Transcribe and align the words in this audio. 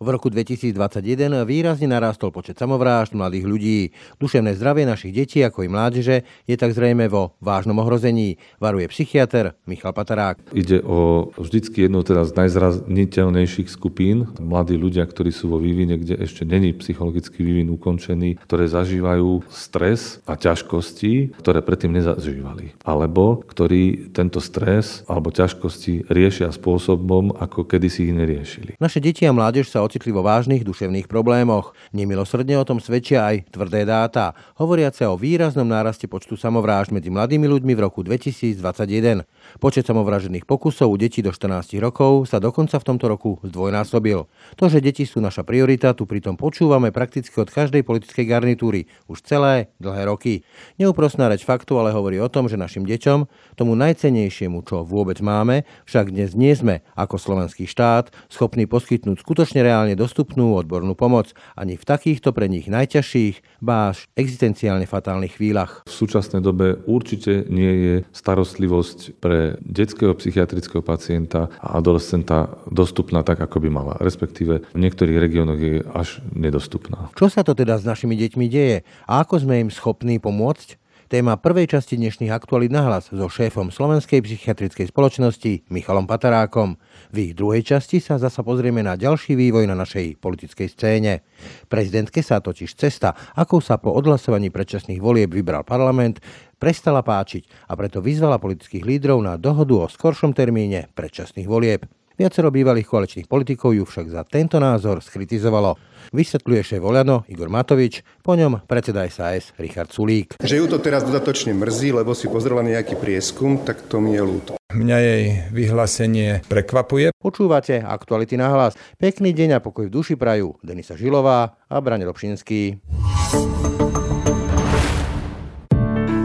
V 0.00 0.08
roku 0.08 0.32
2021 0.32 1.44
výrazne 1.44 1.84
narástol 1.84 2.32
počet 2.32 2.56
samovrážd 2.56 3.12
mladých 3.12 3.44
ľudí. 3.44 3.78
Duševné 4.16 4.56
zdravie 4.56 4.88
našich 4.88 5.12
detí, 5.12 5.44
ako 5.44 5.60
i 5.60 5.68
mládeže, 5.68 6.24
je 6.48 6.56
tak 6.56 6.72
zrejme 6.72 7.04
vo 7.12 7.36
vážnom 7.44 7.76
ohrození, 7.76 8.40
varuje 8.56 8.88
psychiatr 8.88 9.52
Michal 9.68 9.92
Patarák. 9.92 10.40
Ide 10.56 10.80
o 10.88 11.28
vždycky 11.36 11.84
jednu 11.84 12.00
teda 12.00 12.24
z 12.24 12.32
najzraniteľnejších 12.32 13.68
skupín. 13.68 14.24
Mladí 14.40 14.80
ľudia, 14.80 15.04
ktorí 15.04 15.28
sú 15.28 15.52
vo 15.52 15.60
vývine, 15.60 16.00
kde 16.00 16.16
ešte 16.16 16.48
není 16.48 16.72
psychologický 16.80 17.44
vývin 17.44 17.68
ukončený, 17.68 18.40
ktoré 18.48 18.72
zažívajú 18.72 19.52
stres 19.52 20.24
a 20.24 20.32
ťažkosti, 20.32 21.36
ktoré 21.44 21.60
predtým 21.60 21.92
nezažívali. 21.92 22.72
Alebo 22.88 23.44
ktorí 23.44 24.16
tento 24.16 24.40
stres 24.40 25.04
alebo 25.12 25.28
ťažkosti 25.28 26.08
riešia 26.08 26.48
spôsobom, 26.56 27.36
ako 27.36 27.68
kedysi 27.68 28.08
ich 28.08 28.16
neriešili. 28.16 28.80
Naše 28.80 29.04
deti 29.04 29.28
a 29.28 29.36
mládež 29.36 29.68
sa 29.68 29.89
ocitli 29.90 30.14
vo 30.14 30.22
vážnych 30.22 30.62
duševných 30.62 31.10
problémoch. 31.10 31.74
Nemilosrdne 31.90 32.54
o 32.54 32.62
tom 32.62 32.78
svedčia 32.78 33.26
aj 33.26 33.50
tvrdé 33.50 33.82
dáta, 33.82 34.38
hovoriace 34.54 35.02
o 35.10 35.18
výraznom 35.18 35.66
náraste 35.66 36.06
počtu 36.06 36.38
samovrážd 36.38 36.94
medzi 36.94 37.10
mladými 37.10 37.50
ľuďmi 37.50 37.74
v 37.74 37.80
roku 37.82 38.06
2021. 38.06 39.26
Počet 39.58 39.90
samovražených 39.90 40.46
pokusov 40.46 40.86
u 40.86 40.94
detí 40.94 41.26
do 41.26 41.34
14 41.34 41.74
rokov 41.82 42.30
sa 42.30 42.38
dokonca 42.38 42.78
v 42.78 42.86
tomto 42.86 43.10
roku 43.10 43.42
zdvojnásobil. 43.42 44.30
To, 44.54 44.64
že 44.70 44.78
deti 44.78 45.02
sú 45.02 45.18
naša 45.18 45.42
priorita, 45.42 45.90
tu 45.90 46.06
pritom 46.06 46.38
počúvame 46.38 46.94
prakticky 46.94 47.34
od 47.42 47.50
každej 47.50 47.82
politickej 47.82 48.30
garnitúry 48.30 48.86
už 49.10 49.26
celé 49.26 49.74
dlhé 49.82 50.06
roky. 50.06 50.46
Neúprostná 50.78 51.26
reč 51.26 51.42
faktu 51.42 51.82
ale 51.82 51.90
hovorí 51.90 52.22
o 52.22 52.30
tom, 52.30 52.46
že 52.46 52.54
našim 52.54 52.86
deťom, 52.86 53.26
tomu 53.58 53.74
najcenejšiemu, 53.74 54.62
čo 54.62 54.86
vôbec 54.86 55.18
máme, 55.18 55.66
však 55.88 56.14
dnes 56.14 56.38
nie 56.38 56.54
sme 56.54 56.86
ako 56.94 57.18
slovenský 57.18 57.66
štát 57.66 58.12
schopní 58.30 58.70
poskytnúť 58.70 59.18
skutočne 59.24 59.64
reálne 59.64 59.79
reálne 59.80 59.96
dostupnú 59.96 60.60
odbornú 60.60 60.92
pomoc 60.92 61.32
ani 61.56 61.80
v 61.80 61.88
takýchto 61.88 62.36
pre 62.36 62.52
nich 62.52 62.68
najťažších, 62.68 63.64
báš 63.64 64.12
existenciálne 64.12 64.84
fatálnych 64.84 65.40
chvíľach. 65.40 65.88
V 65.88 65.96
súčasnej 66.04 66.44
dobe 66.44 66.84
určite 66.84 67.48
nie 67.48 67.72
je 67.72 67.94
starostlivosť 68.12 69.16
pre 69.24 69.56
detského 69.64 70.12
psychiatrického 70.12 70.84
pacienta 70.84 71.48
a 71.64 71.80
adolescenta 71.80 72.60
dostupná 72.68 73.24
tak, 73.24 73.40
ako 73.40 73.56
by 73.64 73.68
mala. 73.72 73.94
Respektíve 74.04 74.68
v 74.68 74.78
niektorých 74.84 75.16
regiónoch 75.16 75.56
je 75.56 75.80
až 75.96 76.20
nedostupná. 76.36 77.08
Čo 77.16 77.32
sa 77.32 77.40
to 77.40 77.56
teda 77.56 77.80
s 77.80 77.88
našimi 77.88 78.20
deťmi 78.20 78.46
deje 78.52 78.84
a 79.08 79.24
ako 79.24 79.48
sme 79.48 79.64
im 79.64 79.72
schopní 79.72 80.20
pomôcť? 80.20 80.76
Téma 81.10 81.34
prvej 81.42 81.66
časti 81.66 81.98
dnešných 81.98 82.30
aktualít 82.30 82.70
nahlas 82.70 83.10
so 83.10 83.26
šéfom 83.26 83.74
Slovenskej 83.74 84.22
psychiatrickej 84.22 84.94
spoločnosti 84.94 85.66
Michalom 85.66 86.06
Patarákom. 86.06 86.78
V 87.10 87.16
ich 87.18 87.32
druhej 87.34 87.66
časti 87.66 87.98
sa 87.98 88.14
zasa 88.14 88.46
pozrieme 88.46 88.78
na 88.78 88.94
ďalší 88.94 89.34
vývoj 89.34 89.66
na 89.66 89.74
našej 89.74 90.22
politickej 90.22 90.70
scéne. 90.70 91.26
Prezidentke 91.66 92.22
sa 92.22 92.38
totiž 92.38 92.78
cesta, 92.78 93.18
ako 93.34 93.58
sa 93.58 93.82
po 93.82 93.90
odhlasovaní 93.90 94.54
predčasných 94.54 95.02
volieb 95.02 95.34
vybral 95.34 95.66
parlament, 95.66 96.22
prestala 96.62 97.02
páčiť 97.02 97.66
a 97.66 97.74
preto 97.74 97.98
vyzvala 97.98 98.38
politických 98.38 98.86
lídrov 98.86 99.18
na 99.18 99.34
dohodu 99.34 99.82
o 99.82 99.90
skoršom 99.90 100.30
termíne 100.30 100.94
predčasných 100.94 101.50
volieb. 101.50 101.90
Viacero 102.20 102.52
bývalých 102.52 102.84
koaličných 102.84 103.32
politikov 103.32 103.72
ju 103.72 103.88
však 103.88 104.12
za 104.12 104.28
tento 104.28 104.60
názor 104.60 105.00
skritizovalo. 105.00 105.80
Vysvetľuje 106.12 106.60
šéf 106.60 106.82
Oľano 106.84 107.24
Igor 107.32 107.48
Matovič, 107.48 108.04
po 108.20 108.36
ňom 108.36 108.60
predseda 108.68 109.08
SAS 109.08 109.56
Richard 109.56 109.88
Sulík. 109.88 110.36
Že 110.36 110.56
ju 110.60 110.66
to 110.68 110.84
teraz 110.84 111.00
dodatočne 111.08 111.56
mrzí, 111.56 111.96
lebo 111.96 112.12
si 112.12 112.28
pozrela 112.28 112.60
nejaký 112.60 113.00
prieskum, 113.00 113.64
tak 113.64 113.88
to 113.88 114.04
mi 114.04 114.12
je 114.12 114.20
ľúto. 114.20 114.52
Mňa 114.68 114.96
jej 115.00 115.24
vyhlásenie 115.48 116.44
prekvapuje. 116.44 117.16
Počúvate 117.16 117.80
aktuality 117.80 118.36
na 118.36 118.52
hlas. 118.52 118.76
Pekný 119.00 119.32
deň 119.32 119.56
a 119.56 119.64
pokoj 119.64 119.88
v 119.88 119.94
duši 119.96 120.20
prajú 120.20 120.60
Denisa 120.60 121.00
Žilová 121.00 121.56
a 121.72 121.76
Brane 121.80 122.04
Robšinský. 122.04 122.84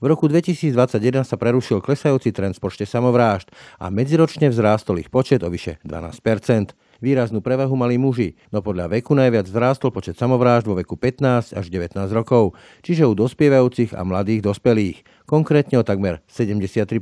V 0.00 0.08
roku 0.08 0.32
2021 0.32 1.28
sa 1.28 1.36
prerušil 1.36 1.84
klesajúci 1.84 2.32
trend 2.32 2.56
v 2.56 2.64
počte 2.64 2.88
samovrážd 2.88 3.52
a 3.76 3.92
medziročne 3.92 4.48
vzrástol 4.48 5.04
ich 5.04 5.12
počet 5.12 5.44
o 5.44 5.52
vyše 5.52 5.76
12% 5.84 6.72
Výraznú 7.00 7.40
prevahu 7.40 7.72
mali 7.80 7.96
muži, 7.96 8.36
no 8.52 8.60
podľa 8.60 8.92
veku 8.92 9.16
najviac 9.16 9.48
vzrástol 9.48 9.88
počet 9.88 10.20
samovrážd 10.20 10.68
vo 10.68 10.76
veku 10.76 11.00
15 11.00 11.56
až 11.56 11.66
19 11.72 11.96
rokov, 12.12 12.52
čiže 12.84 13.08
u 13.08 13.16
dospievajúcich 13.16 13.96
a 13.96 14.04
mladých 14.04 14.44
dospelých, 14.44 15.00
konkrétne 15.24 15.80
o 15.80 15.84
takmer 15.84 16.20
73 16.28 17.00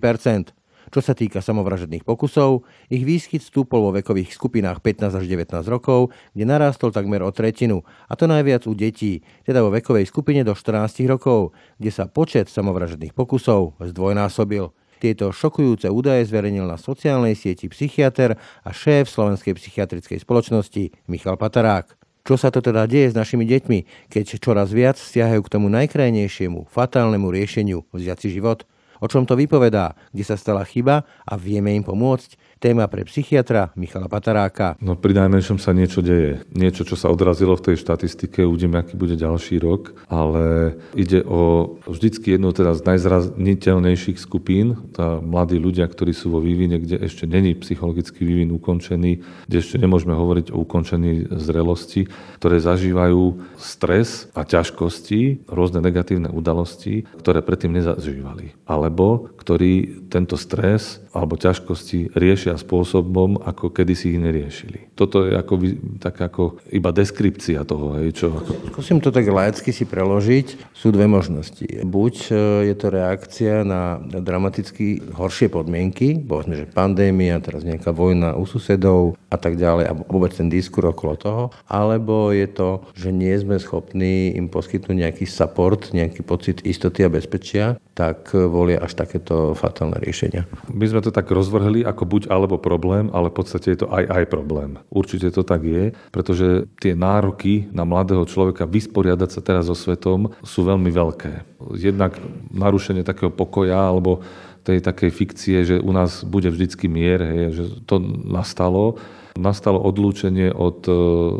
čo 0.88 1.00
sa 1.04 1.12
týka 1.12 1.40
samovražedných 1.40 2.04
pokusov, 2.04 2.64
ich 2.88 3.04
výskyt 3.04 3.44
stúpol 3.44 3.88
vo 3.88 3.94
vekových 3.94 4.32
skupinách 4.32 4.80
15 4.80 5.20
až 5.20 5.24
19 5.24 5.64
rokov, 5.68 6.12
kde 6.32 6.44
narástol 6.44 6.92
takmer 6.92 7.20
o 7.24 7.30
tretinu, 7.32 7.84
a 8.08 8.16
to 8.16 8.28
najviac 8.28 8.64
u 8.68 8.74
detí, 8.76 9.24
teda 9.44 9.64
vo 9.64 9.72
vekovej 9.72 10.08
skupine 10.08 10.44
do 10.44 10.56
14 10.56 11.04
rokov, 11.08 11.56
kde 11.76 11.90
sa 11.92 12.08
počet 12.08 12.48
samovražedných 12.52 13.16
pokusov 13.16 13.78
zdvojnásobil. 13.80 14.72
Tieto 14.98 15.30
šokujúce 15.30 15.86
údaje 15.86 16.26
zverejnil 16.26 16.66
na 16.66 16.74
sociálnej 16.74 17.38
sieti 17.38 17.70
psychiatr 17.70 18.34
a 18.66 18.70
šéf 18.74 19.06
Slovenskej 19.06 19.54
psychiatrickej 19.54 20.18
spoločnosti 20.18 21.06
Michal 21.06 21.38
Patarák. 21.38 21.94
Čo 22.26 22.34
sa 22.36 22.50
to 22.52 22.58
teda 22.60 22.84
deje 22.84 23.14
s 23.14 23.16
našimi 23.16 23.46
deťmi, 23.48 24.10
keď 24.10 24.42
čoraz 24.42 24.74
viac 24.74 24.98
stiahajú 24.98 25.40
k 25.46 25.52
tomu 25.54 25.70
najkrajnejšiemu, 25.72 26.68
fatálnemu 26.68 27.24
riešeniu 27.30 27.86
vziať 27.94 28.18
si 28.20 28.28
život? 28.36 28.66
O 28.98 29.06
čom 29.06 29.26
to 29.26 29.38
vypovedá, 29.38 29.94
kde 30.10 30.24
sa 30.26 30.34
stala 30.34 30.66
chyba 30.66 31.06
a 31.22 31.34
vieme 31.38 31.74
im 31.74 31.86
pomôcť? 31.86 32.48
Téma 32.58 32.90
pre 32.90 33.06
psychiatra 33.06 33.70
Michala 33.78 34.10
Pataráka. 34.10 34.74
No 34.82 34.98
pri 34.98 35.14
najmenšom 35.14 35.62
sa 35.62 35.70
niečo 35.70 36.02
deje. 36.02 36.42
Niečo, 36.50 36.82
čo 36.82 36.98
sa 36.98 37.06
odrazilo 37.06 37.54
v 37.54 37.70
tej 37.70 37.76
štatistike, 37.78 38.42
uvidíme, 38.42 38.82
aký 38.82 38.98
bude 38.98 39.14
ďalší 39.14 39.62
rok, 39.62 39.94
ale 40.10 40.74
ide 40.98 41.22
o 41.22 41.78
vždycky 41.86 42.34
jednu 42.34 42.50
teda 42.50 42.74
z 42.74 42.82
najzraniteľnejších 42.82 44.18
skupín, 44.18 44.74
tá 44.90 45.22
mladí 45.22 45.54
ľudia, 45.54 45.86
ktorí 45.86 46.10
sú 46.10 46.34
vo 46.34 46.42
vývine, 46.42 46.82
kde 46.82 46.98
ešte 46.98 47.30
není 47.30 47.54
psychologický 47.54 48.26
vývin 48.26 48.50
ukončený, 48.50 49.22
kde 49.46 49.56
ešte 49.62 49.78
nemôžeme 49.78 50.18
hovoriť 50.18 50.50
o 50.50 50.66
ukončení 50.66 51.30
zrelosti, 51.30 52.10
ktoré 52.42 52.58
zažívajú 52.58 53.38
stres 53.54 54.34
a 54.34 54.42
ťažkosti, 54.42 55.46
rôzne 55.46 55.78
negatívne 55.78 56.26
udalosti, 56.26 57.06
ktoré 57.22 57.38
predtým 57.38 57.78
nezažívali. 57.78 58.58
Alebo 58.88 59.28
ktorí 59.36 60.08
tento 60.08 60.40
stres 60.40 61.04
alebo 61.12 61.40
ťažkosti 61.40 62.12
riešia 62.16 62.56
spôsobom, 62.58 63.40
ako 63.40 63.72
kedysi 63.72 64.16
ich 64.16 64.20
neriešili. 64.20 64.92
Toto 64.98 65.24
je 65.24 65.36
ako, 65.36 65.54
tak 66.02 66.16
ako 66.20 66.60
iba 66.72 66.90
deskripcia 66.92 67.64
toho. 67.64 68.00
Hej, 68.00 68.24
čo... 68.24 68.26
Skúsim 68.74 68.98
to 68.98 69.14
tak 69.14 69.28
laicky 69.28 69.70
si 69.72 69.84
preložiť. 69.88 70.74
Sú 70.74 70.90
dve 70.94 71.08
možnosti. 71.08 71.64
Buď 71.84 72.14
e, 72.28 72.32
je 72.72 72.74
to 72.76 72.86
reakcia 72.92 73.62
na 73.64 73.98
dramaticky 74.02 75.00
horšie 75.14 75.48
podmienky, 75.50 76.18
povedzme, 76.18 76.54
že 76.54 76.70
pandémia, 76.70 77.40
teraz 77.42 77.64
nejaká 77.64 77.90
vojna 77.90 78.36
u 78.36 78.44
susedov 78.44 79.18
a 79.28 79.36
tak 79.36 79.60
ďalej, 79.60 79.84
a 79.88 79.92
vôbec 80.08 80.32
ten 80.32 80.48
diskur 80.48 80.86
okolo 80.88 81.14
toho, 81.18 81.42
alebo 81.68 82.30
je 82.32 82.46
to, 82.48 82.84
že 82.94 83.12
nie 83.12 83.34
sme 83.36 83.60
schopní 83.60 84.32
im 84.36 84.48
poskytnúť 84.48 84.96
nejaký 84.96 85.24
support, 85.28 85.90
nejaký 85.92 86.24
pocit 86.24 86.64
istoty 86.64 87.04
a 87.04 87.12
bezpečia, 87.12 87.76
tak 87.98 88.30
volia 88.32 88.78
až 88.78 88.94
takéto 88.94 89.58
fatálne 89.58 89.98
riešenia. 89.98 90.46
My 90.70 90.86
sme 90.86 91.02
to 91.02 91.07
tak 91.10 91.30
rozvrhli 91.30 91.84
ako 91.84 92.04
buď 92.04 92.22
alebo 92.32 92.60
problém, 92.60 93.08
ale 93.12 93.32
v 93.32 93.36
podstate 93.40 93.74
je 93.74 93.78
to 93.84 93.88
aj 93.88 94.04
aj 94.08 94.24
problém. 94.28 94.80
Určite 94.92 95.32
to 95.32 95.42
tak 95.42 95.64
je, 95.64 95.92
pretože 96.12 96.68
tie 96.80 96.92
nároky 96.96 97.70
na 97.72 97.82
mladého 97.84 98.24
človeka 98.24 98.68
vysporiadať 98.68 99.30
sa 99.30 99.40
teraz 99.40 99.68
so 99.68 99.76
svetom 99.76 100.32
sú 100.44 100.64
veľmi 100.64 100.88
veľké. 100.92 101.32
Jednak 101.78 102.16
narušenie 102.52 103.04
takého 103.04 103.32
pokoja 103.32 103.78
alebo 103.78 104.22
tej 104.66 104.84
takej 104.84 105.10
fikcie, 105.10 105.56
že 105.64 105.76
u 105.80 105.92
nás 105.96 106.26
bude 106.28 106.52
vždycky 106.52 106.92
mier, 106.92 107.24
hej, 107.24 107.40
že 107.56 107.64
to 107.88 107.96
nastalo 108.28 109.00
nastalo 109.38 109.78
odlúčenie 109.78 110.50
od 110.50 110.82
e, 110.90 110.92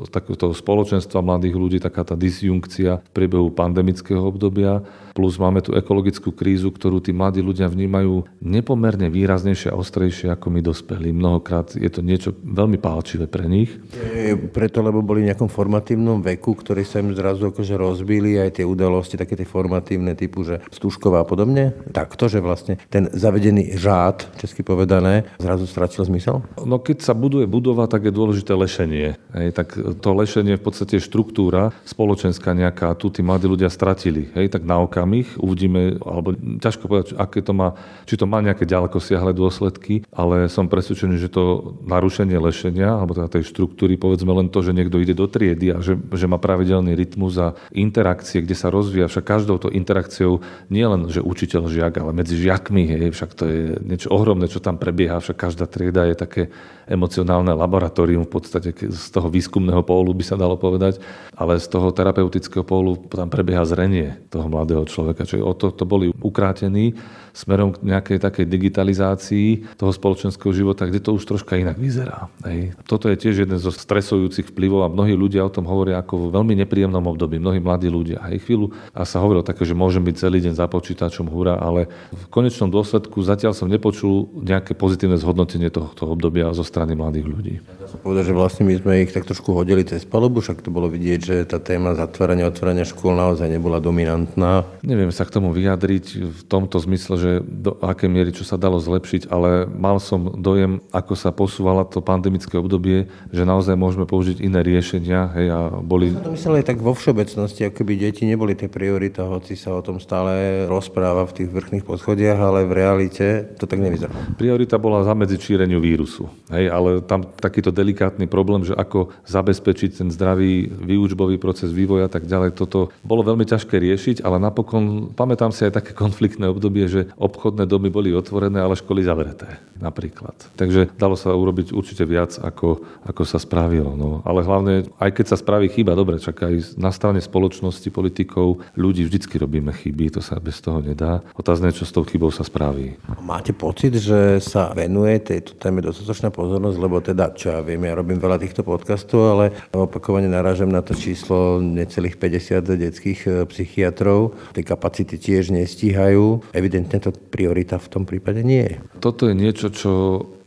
takéhoto 0.09 0.55
spoločenstva 0.55 1.19
mladých 1.19 1.59
ľudí, 1.59 1.79
taká 1.83 2.07
tá 2.07 2.15
disjunkcia 2.15 3.03
v 3.03 3.11
priebehu 3.11 3.51
pandemického 3.51 4.23
obdobia 4.23 4.87
plus 5.19 5.35
máme 5.35 5.59
tu 5.59 5.75
ekologickú 5.75 6.31
krízu, 6.31 6.71
ktorú 6.71 7.03
tí 7.03 7.11
mladí 7.11 7.43
ľudia 7.43 7.67
vnímajú 7.67 8.39
nepomerne 8.39 9.11
výraznejšie 9.11 9.75
a 9.75 9.79
ostrejšie 9.83 10.31
ako 10.31 10.47
my 10.47 10.63
dospelí. 10.63 11.11
Mnohokrát 11.11 11.75
je 11.75 11.91
to 11.91 12.07
niečo 12.07 12.31
veľmi 12.39 12.79
pálčivé 12.79 13.27
pre 13.27 13.51
nich. 13.51 13.75
Je 13.99 14.39
preto, 14.39 14.79
lebo 14.79 15.03
boli 15.03 15.27
v 15.27 15.35
nejakom 15.35 15.51
formatívnom 15.51 16.23
veku, 16.23 16.55
ktorý 16.55 16.87
sa 16.87 17.03
im 17.03 17.11
zrazu 17.19 17.51
akože 17.51 17.75
rozbili 17.75 18.39
aj 18.39 18.63
tie 18.63 18.65
udalosti, 18.65 19.19
také 19.19 19.35
tie 19.35 19.43
formatívne 19.43 20.15
typu, 20.15 20.47
že 20.47 20.63
Stužková 20.71 21.27
a 21.27 21.27
podobne. 21.27 21.75
Takto, 21.91 22.31
že 22.31 22.39
vlastne 22.39 22.79
ten 22.87 23.11
zavedený 23.11 23.75
žád, 23.75 24.39
česky 24.39 24.63
povedané, 24.63 25.27
zrazu 25.43 25.67
stratil 25.67 26.07
zmysel? 26.07 26.47
No 26.63 26.79
keď 26.79 27.03
sa 27.03 27.19
buduje 27.19 27.51
budova, 27.51 27.91
tak 27.91 28.07
je 28.07 28.15
dôležité 28.15 28.55
lešenie. 28.55 29.19
Hej, 29.35 29.51
tak 29.51 29.75
to 29.99 30.11
lešenie 30.15 30.55
je 30.55 30.61
v 30.63 30.67
podstate 30.71 31.03
štruktúra 31.03 31.75
spoločenská 31.83 32.55
nejaká, 32.55 32.95
tu 32.95 33.11
tí 33.11 33.27
mladí 33.27 33.51
ľudia 33.51 33.67
stratili. 33.67 34.31
Hej, 34.39 34.55
tak 34.55 34.63
na 34.63 34.79
oka 34.79 35.08
samých. 35.09 35.41
Uvidíme, 35.41 35.97
alebo 36.05 36.37
ťažko 36.37 36.85
povedať, 36.85 37.09
aké 37.17 37.41
to 37.41 37.57
má, 37.57 37.73
či 38.05 38.21
to 38.21 38.29
má 38.29 38.45
nejaké 38.45 38.69
ďaleko 38.69 39.01
siahle 39.01 39.33
dôsledky, 39.33 40.05
ale 40.13 40.53
som 40.53 40.69
presvedčený, 40.69 41.17
že 41.17 41.33
to 41.33 41.73
narušenie 41.89 42.37
lešenia, 42.37 42.93
alebo 42.93 43.17
teda 43.17 43.41
tej 43.41 43.49
štruktúry, 43.49 43.97
povedzme 43.97 44.29
len 44.37 44.53
to, 44.53 44.61
že 44.61 44.77
niekto 44.77 45.01
ide 45.01 45.17
do 45.17 45.25
triedy 45.25 45.73
a 45.73 45.81
že, 45.81 45.97
že 46.13 46.29
má 46.29 46.37
pravidelný 46.37 46.93
rytmus 46.93 47.41
a 47.41 47.57
interakcie, 47.73 48.45
kde 48.45 48.53
sa 48.53 48.69
rozvíja. 48.69 49.09
Však 49.09 49.25
každou 49.25 49.57
to 49.57 49.73
interakciou 49.73 50.45
nie 50.69 50.85
len, 50.85 51.09
že 51.09 51.25
učiteľ 51.25 51.73
žiak, 51.73 52.05
ale 52.05 52.13
medzi 52.13 52.37
žiakmi, 52.37 52.85
hej, 52.85 53.17
však 53.17 53.31
to 53.33 53.45
je 53.49 53.61
niečo 53.81 54.13
ohromné, 54.13 54.53
čo 54.53 54.61
tam 54.61 54.77
prebieha, 54.77 55.25
však 55.25 55.41
každá 55.41 55.65
trieda 55.65 56.05
je 56.05 56.17
také 56.19 56.43
emocionálne 56.89 57.53
laboratórium 57.53 58.25
v 58.25 58.33
podstate 58.33 58.73
z 58.73 59.09
toho 59.13 59.29
výskumného 59.29 59.85
pólu 59.85 60.17
by 60.17 60.25
sa 60.25 60.41
dalo 60.41 60.57
povedať, 60.57 60.99
ale 61.37 61.61
z 61.61 61.69
toho 61.69 61.93
terapeutického 61.93 62.65
pólu 62.65 62.97
tam 63.13 63.29
prebieha 63.29 63.63
zrenie 63.69 64.17
toho 64.33 64.49
mladého 64.49 64.83
človeka. 64.89 64.98
Čiže 65.25 65.43
o 65.43 65.55
to, 65.55 65.71
to 65.71 65.85
boli 65.85 66.11
ukrátení 66.23 66.95
smerom 67.39 67.71
k 67.71 67.87
nejakej 67.87 68.19
takej 68.19 68.47
digitalizácii 68.51 69.79
toho 69.79 69.95
spoločenského 69.95 70.51
života, 70.51 70.91
kde 70.91 70.99
to 70.99 71.15
už 71.15 71.23
troška 71.23 71.55
inak 71.55 71.79
vyzerá. 71.79 72.27
Hej. 72.43 72.75
Toto 72.91 73.07
je 73.07 73.15
tiež 73.15 73.47
jeden 73.47 73.59
zo 73.63 73.71
stresujúcich 73.71 74.51
vplyvov 74.51 74.83
a 74.83 74.91
mnohí 74.91 75.15
ľudia 75.15 75.47
o 75.47 75.53
tom 75.53 75.71
hovoria 75.71 76.03
ako 76.03 76.27
vo 76.27 76.29
veľmi 76.35 76.59
nepríjemnom 76.67 77.07
období. 77.07 77.39
Mnohí 77.39 77.63
mladí 77.63 77.87
ľudia. 77.87 78.27
Hej, 78.27 78.43
chvíľu 78.43 78.75
a 78.91 79.07
sa 79.07 79.23
hovorilo 79.23 79.47
také, 79.47 79.63
že 79.63 79.79
môžem 79.79 80.03
byť 80.03 80.17
celý 80.19 80.43
deň 80.43 80.59
za 80.59 80.67
počítačom, 80.67 81.31
hura, 81.31 81.55
ale 81.63 81.87
v 82.11 82.25
konečnom 82.33 82.67
dôsledku 82.73 83.23
zatiaľ 83.23 83.55
som 83.55 83.71
nepočul 83.71 84.27
nejaké 84.43 84.75
pozitívne 84.75 85.15
zhodnotenie 85.15 85.71
tohto 85.71 86.11
obdobia 86.11 86.51
zo 86.51 86.67
strany 86.67 86.99
mladých 86.99 87.27
ľudí. 87.29 87.55
Sa 87.89 87.97
povedať, 88.01 88.33
že 88.33 88.35
vlastne 88.37 88.69
my 88.69 88.75
sme 88.77 88.93
ich 89.07 89.15
tak 89.15 89.25
trošku 89.25 89.55
hodili 89.55 89.81
cez 89.87 90.05
palubu, 90.05 90.43
však 90.45 90.61
to 90.61 90.69
bolo 90.69 90.91
vidieť, 90.93 91.21
že 91.21 91.37
tá 91.49 91.57
téma 91.57 91.97
zatvárania, 91.97 92.49
otvárania 92.49 92.85
škôl 92.85 93.17
naozaj 93.17 93.49
nebola 93.49 93.81
dominantná. 93.81 94.69
Neviem 94.85 95.09
sa 95.09 95.25
k 95.25 95.41
tomu 95.41 95.53
vyjadriť 95.57 96.05
v 96.29 96.41
tomto 96.49 96.77
zmysle, 96.81 97.15
že 97.17 97.28
do 97.45 97.77
akej 97.85 98.09
miery 98.11 98.31
čo 98.35 98.45
sa 98.47 98.61
dalo 98.61 98.79
zlepšiť, 98.79 99.29
ale 99.29 99.67
mal 99.67 99.99
som 99.99 100.39
dojem, 100.39 100.81
ako 100.95 101.15
sa 101.15 101.31
posúvala 101.31 101.85
to 101.85 102.01
pandemické 102.01 102.57
obdobie, 102.57 103.11
že 103.35 103.43
naozaj 103.43 103.75
môžeme 103.75 104.07
použiť 104.07 104.41
iné 104.41 104.61
riešenia. 104.63 105.31
Hej, 105.35 105.47
a 105.51 105.61
boli... 105.83 106.15
Ja 106.15 106.25
to 106.25 106.35
myslel 106.35 106.63
aj 106.63 106.67
tak 106.71 106.79
vo 106.79 106.95
všeobecnosti, 106.95 107.67
ako 107.67 107.83
by 107.85 107.95
deti 107.99 108.25
neboli 108.25 108.55
tie 108.55 108.71
priorita, 108.71 109.27
hoci 109.29 109.59
sa 109.59 109.75
o 109.75 109.83
tom 109.85 109.99
stále 109.99 110.65
rozpráva 110.71 111.27
v 111.29 111.43
tých 111.43 111.49
vrchných 111.51 111.85
poschodiach, 111.85 112.39
ale 112.39 112.69
v 112.69 112.73
realite 112.73 113.27
to 113.59 113.67
tak 113.67 113.83
nevyzerá. 113.83 114.15
Priorita 114.39 114.79
bola 114.79 115.03
zamedziť 115.03 115.39
šíreniu 115.41 115.83
vírusu. 115.83 116.31
Hej, 116.53 116.71
ale 116.71 117.03
tam 117.05 117.27
takýto 117.27 117.75
delikátny 117.75 118.31
problém, 118.31 118.63
že 118.63 118.77
ako 118.77 119.11
zabezpečiť 119.27 120.05
ten 120.05 120.09
zdravý 120.15 120.69
výučbový 120.69 121.37
proces 121.41 121.75
vývoja 121.75 122.07
a 122.07 122.13
tak 122.13 122.29
ďalej, 122.29 122.55
toto 122.55 122.95
bolo 123.03 123.27
veľmi 123.27 123.45
ťažké 123.49 123.77
riešiť, 123.77 124.17
ale 124.23 124.39
napokon 124.39 125.13
pamätám 125.13 125.51
si 125.51 125.67
aj 125.67 125.83
také 125.83 125.93
konfliktné 126.03 126.49
obdobie, 126.49 126.87
že 126.87 127.08
obchodné 127.17 127.65
domy 127.65 127.89
boli 127.89 128.13
otvorené, 128.13 128.61
ale 128.61 128.77
školy 128.77 129.07
zavreté 129.07 129.61
napríklad. 129.79 130.35
Takže 130.59 130.91
dalo 130.99 131.15
sa 131.15 131.33
urobiť 131.33 131.71
určite 131.71 132.03
viac, 132.03 132.37
ako, 132.39 132.83
ako 133.07 133.23
sa 133.23 133.39
spravilo. 133.39 133.95
No. 133.95 134.21
Ale 134.27 134.43
hlavne, 134.43 134.91
aj 134.99 135.11
keď 135.15 135.27
sa 135.35 135.37
spraví 135.39 135.71
chyba, 135.71 135.95
dobre, 135.95 136.19
čak 136.19 136.43
aj 136.43 136.77
na 136.77 136.91
strane 136.91 137.23
spoločnosti, 137.23 137.87
politikov, 137.95 138.63
ľudí 138.75 139.07
vždycky 139.07 139.39
robíme 139.39 139.71
chyby, 139.71 140.19
to 140.19 140.21
sa 140.21 140.43
bez 140.43 140.59
toho 140.59 140.83
nedá. 140.83 141.23
Otázne, 141.39 141.71
čo 141.71 141.87
s 141.87 141.95
tou 141.95 142.03
chybou 142.03 142.35
sa 142.35 142.43
spraví. 142.43 142.99
Máte 143.23 143.55
pocit, 143.55 143.95
že 143.97 144.43
sa 144.43 144.75
venuje 144.75 145.23
tejto 145.23 145.55
téme 145.57 145.81
dostatočná 145.81 146.35
pozornosť, 146.35 146.79
lebo 146.79 146.99
teda, 146.99 147.33
čo 147.33 147.55
ja 147.55 147.61
viem, 147.63 147.87
ja 147.87 147.95
robím 147.95 148.19
veľa 148.19 148.43
týchto 148.43 148.67
podcastov, 148.67 149.39
ale 149.39 149.45
opakovane 149.71 150.27
narážam 150.27 150.69
na 150.69 150.83
to 150.83 150.93
číslo 150.99 151.63
necelých 151.63 152.19
50 152.19 152.75
detských 152.79 153.21
e, 153.25 153.31
psychiatrov. 153.47 154.35
Tie 154.53 154.67
kapacity 154.67 155.17
tiež 155.17 155.55
nestíhajú. 155.55 156.43
Evidentne 156.51 156.98
to 157.01 157.11
priorita 157.15 157.79
v 157.79 157.89
tom 157.89 158.03
prípade 158.05 158.43
nie 158.43 158.65
je. 158.65 158.77
Toto 158.99 159.27
je 159.31 159.35
niečo, 159.35 159.71
čo 159.73 159.93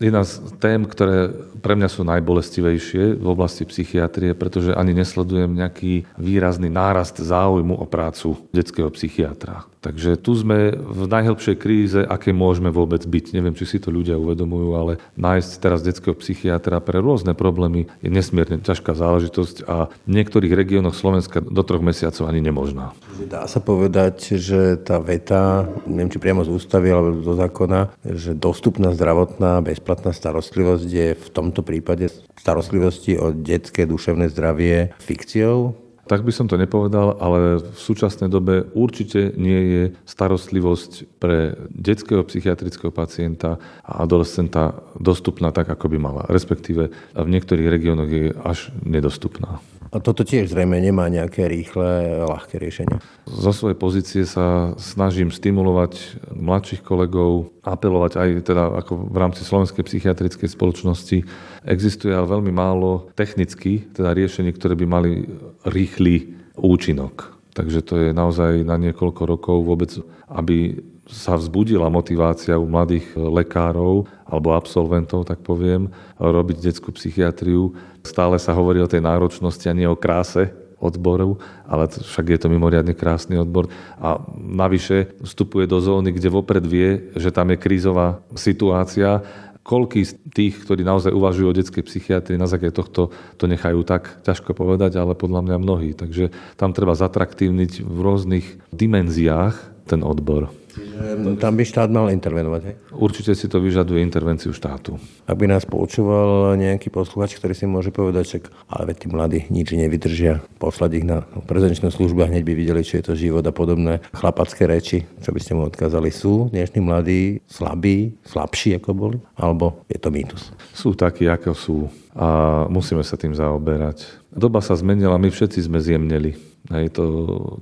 jedna 0.01 0.25
z 0.25 0.41
tém, 0.57 0.81
ktoré 0.83 1.29
pre 1.61 1.77
mňa 1.77 1.89
sú 1.93 2.01
najbolestivejšie 2.01 3.21
v 3.21 3.27
oblasti 3.29 3.69
psychiatrie, 3.69 4.33
pretože 4.33 4.73
ani 4.73 4.97
nesledujem 4.97 5.53
nejaký 5.53 6.09
výrazný 6.17 6.73
nárast 6.73 7.21
záujmu 7.21 7.77
o 7.77 7.85
prácu 7.85 8.41
detského 8.49 8.89
psychiatra. 8.97 9.69
Takže 9.81 10.13
tu 10.13 10.37
sme 10.37 10.77
v 10.77 11.09
najhlbšej 11.09 11.55
kríze, 11.57 12.01
aké 12.05 12.29
môžeme 12.29 12.69
vôbec 12.69 13.01
byť. 13.01 13.33
Neviem, 13.33 13.57
či 13.57 13.65
si 13.65 13.77
to 13.81 13.89
ľudia 13.89 14.13
uvedomujú, 14.13 14.69
ale 14.77 15.01
nájsť 15.17 15.51
teraz 15.57 15.81
detského 15.81 16.13
psychiatra 16.21 16.77
pre 16.77 17.01
rôzne 17.01 17.33
problémy 17.33 17.89
je 18.05 18.09
nesmierne 18.13 18.61
ťažká 18.61 18.93
záležitosť 18.93 19.65
a 19.65 19.89
v 20.05 20.11
niektorých 20.21 20.53
regiónoch 20.53 20.93
Slovenska 20.93 21.41
do 21.41 21.61
troch 21.65 21.81
mesiacov 21.81 22.29
ani 22.29 22.45
nemožná. 22.45 22.93
Dá 23.25 23.49
sa 23.49 23.57
povedať, 23.57 24.37
že 24.37 24.77
tá 24.77 25.01
veta, 25.01 25.65
neviem, 25.89 26.13
či 26.13 26.21
priamo 26.21 26.45
z 26.45 26.53
ústavy 26.53 26.93
alebo 26.93 27.25
zo 27.25 27.33
zákona, 27.33 27.89
že 28.05 28.37
dostupná 28.37 28.93
zdravotná 28.93 29.65
bezplatná 29.65 29.90
starostlivosť 29.99 30.87
je 30.87 31.07
v 31.17 31.27
tomto 31.33 31.65
prípade 31.65 32.07
starostlivosti 32.39 33.19
o 33.19 33.35
detské 33.35 33.83
duševné 33.83 34.31
zdravie 34.31 34.95
fikciou? 35.03 35.75
Tak 36.09 36.27
by 36.27 36.33
som 36.35 36.49
to 36.49 36.59
nepovedal, 36.59 37.15
ale 37.23 37.63
v 37.63 37.77
súčasnej 37.79 38.27
dobe 38.27 38.67
určite 38.75 39.31
nie 39.39 39.61
je 39.71 39.83
starostlivosť 40.03 41.21
pre 41.21 41.55
detského 41.71 42.25
psychiatrického 42.27 42.91
pacienta 42.91 43.55
a 43.85 44.03
adolescenta 44.03 44.75
dostupná 44.99 45.55
tak, 45.55 45.71
ako 45.71 45.87
by 45.87 45.97
mala. 46.01 46.27
Respektíve 46.27 46.91
v 47.15 47.27
niektorých 47.31 47.71
regiónoch 47.71 48.11
je 48.11 48.35
až 48.43 48.75
nedostupná. 48.83 49.63
A 49.91 49.99
toto 49.99 50.23
tiež 50.23 50.47
zrejme 50.47 50.79
nemá 50.79 51.11
nejaké 51.11 51.51
rýchle, 51.51 52.23
ľahké 52.23 52.55
riešenie. 52.63 53.03
Zo 53.27 53.51
svojej 53.51 53.75
pozície 53.75 54.23
sa 54.23 54.71
snažím 54.79 55.35
stimulovať 55.35 56.23
mladších 56.31 56.79
kolegov, 56.79 57.51
apelovať 57.59 58.15
aj 58.15 58.29
teda 58.47 58.71
ako 58.79 59.11
v 59.11 59.17
rámci 59.19 59.43
Slovenskej 59.43 59.83
psychiatrickej 59.83 60.47
spoločnosti. 60.47 61.27
Existuje 61.67 62.15
ale 62.15 62.23
veľmi 62.23 62.55
málo 62.55 63.11
technicky 63.19 63.83
teda 63.91 64.15
riešení, 64.15 64.55
ktoré 64.55 64.79
by 64.79 64.85
mali 64.87 65.27
rýchly 65.67 66.39
účinok. 66.55 67.35
Takže 67.51 67.79
to 67.83 67.93
je 67.99 68.09
naozaj 68.15 68.63
na 68.63 68.79
niekoľko 68.79 69.21
rokov 69.27 69.67
vôbec, 69.67 69.91
aby 70.31 70.79
sa 71.11 71.35
vzbudila 71.35 71.91
motivácia 71.91 72.55
u 72.55 72.63
mladých 72.63 73.03
lekárov 73.19 74.07
alebo 74.23 74.55
absolventov, 74.55 75.27
tak 75.27 75.43
poviem, 75.43 75.91
robiť 76.17 76.57
detskú 76.63 76.95
psychiatriu. 76.95 77.75
Stále 78.01 78.39
sa 78.39 78.55
hovorí 78.55 78.79
o 78.79 78.89
tej 78.89 79.03
náročnosti 79.03 79.67
a 79.67 79.75
nie 79.75 79.85
o 79.85 79.99
kráse 79.99 80.55
odboru, 80.81 81.37
ale 81.69 81.85
však 81.91 82.25
je 82.25 82.39
to 82.41 82.47
mimoriadne 82.49 82.97
krásny 82.97 83.37
odbor. 83.37 83.69
A 84.01 84.17
navyše 84.33 85.13
vstupuje 85.21 85.69
do 85.69 85.77
zóny, 85.77 86.09
kde 86.09 86.33
vopred 86.33 86.65
vie, 86.65 87.13
že 87.13 87.29
tam 87.29 87.53
je 87.53 87.61
krízová 87.61 88.23
situácia 88.33 89.21
koľký 89.61 90.01
z 90.01 90.17
tých, 90.33 90.65
ktorí 90.65 90.81
naozaj 90.81 91.13
uvažujú 91.13 91.47
o 91.53 91.57
detskej 91.57 91.85
psychiatrii, 91.85 92.41
na 92.41 92.49
základe 92.49 92.73
tohto 92.73 93.13
to 93.37 93.45
nechajú 93.45 93.85
tak, 93.85 94.21
ťažko 94.25 94.57
povedať, 94.57 94.97
ale 94.97 95.13
podľa 95.13 95.45
mňa 95.45 95.57
mnohí. 95.61 95.93
Takže 95.93 96.33
tam 96.57 96.73
treba 96.73 96.97
zatraktívniť 96.97 97.85
v 97.85 97.97
rôznych 98.01 98.45
dimenziách 98.73 99.85
ten 99.85 100.01
odbor. 100.01 100.49
Čiže 100.71 101.35
tam 101.35 101.59
by 101.59 101.63
štát 101.67 101.91
mal 101.91 102.07
intervenovať, 102.15 102.61
hej? 102.63 102.75
Určite 102.95 103.35
si 103.35 103.51
to 103.51 103.59
vyžaduje 103.59 103.99
intervenciu 103.99 104.55
štátu. 104.55 104.95
Ak 105.27 105.35
by 105.35 105.51
nás 105.51 105.67
počúval 105.67 106.55
nejaký 106.55 106.87
posluchač, 106.87 107.35
ktorý 107.35 107.51
si 107.51 107.67
môže 107.67 107.91
povedať, 107.91 108.23
že 108.23 108.37
ale 108.71 108.95
tí 108.95 109.11
mladí 109.11 109.51
nič 109.51 109.75
nevydržia, 109.75 110.39
poslať 110.63 110.91
ich 111.03 111.05
na 111.05 111.27
prezenčnú 111.43 111.91
službu 111.91 112.23
a 112.23 112.29
hneď 112.31 112.43
by 112.47 112.53
videli, 112.55 112.87
čo 112.87 112.97
je 112.99 113.05
to 113.11 113.19
život 113.19 113.43
a 113.43 113.51
podobné 113.51 113.99
chlapacké 114.15 114.63
reči, 114.63 115.03
čo 115.19 115.35
by 115.35 115.39
ste 115.43 115.59
mu 115.59 115.67
odkázali, 115.67 116.07
sú 116.07 116.47
dnešní 116.55 116.79
mladí 116.79 117.43
slabí, 117.51 118.15
slabší 118.23 118.79
ako 118.79 118.89
boli, 118.95 119.17
alebo 119.35 119.83
je 119.91 119.99
to 119.99 120.07
mýtus? 120.07 120.55
Sú 120.71 120.95
takí, 120.95 121.27
ako 121.27 121.51
sú 121.51 121.77
a 122.11 122.63
musíme 122.67 123.03
sa 123.07 123.15
tým 123.15 123.31
zaoberať. 123.31 124.03
Doba 124.31 124.59
sa 124.59 124.75
zmenila, 124.75 125.15
my 125.15 125.31
všetci 125.31 125.63
sme 125.63 125.79
zjemneli. 125.79 126.50
Hej, 126.69 126.93
to, 126.93 127.03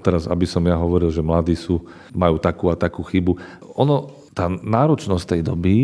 teraz, 0.03 0.27
aby 0.27 0.43
som 0.43 0.59
ja 0.67 0.75
hovoril, 0.75 1.07
že 1.07 1.23
mladí 1.23 1.55
sú, 1.55 1.79
majú 2.11 2.35
takú 2.35 2.67
a 2.67 2.75
takú 2.75 2.99
chybu. 2.99 3.39
Ono, 3.79 4.11
tá 4.35 4.51
náročnosť 4.51 5.37
tej 5.37 5.41
doby 5.47 5.77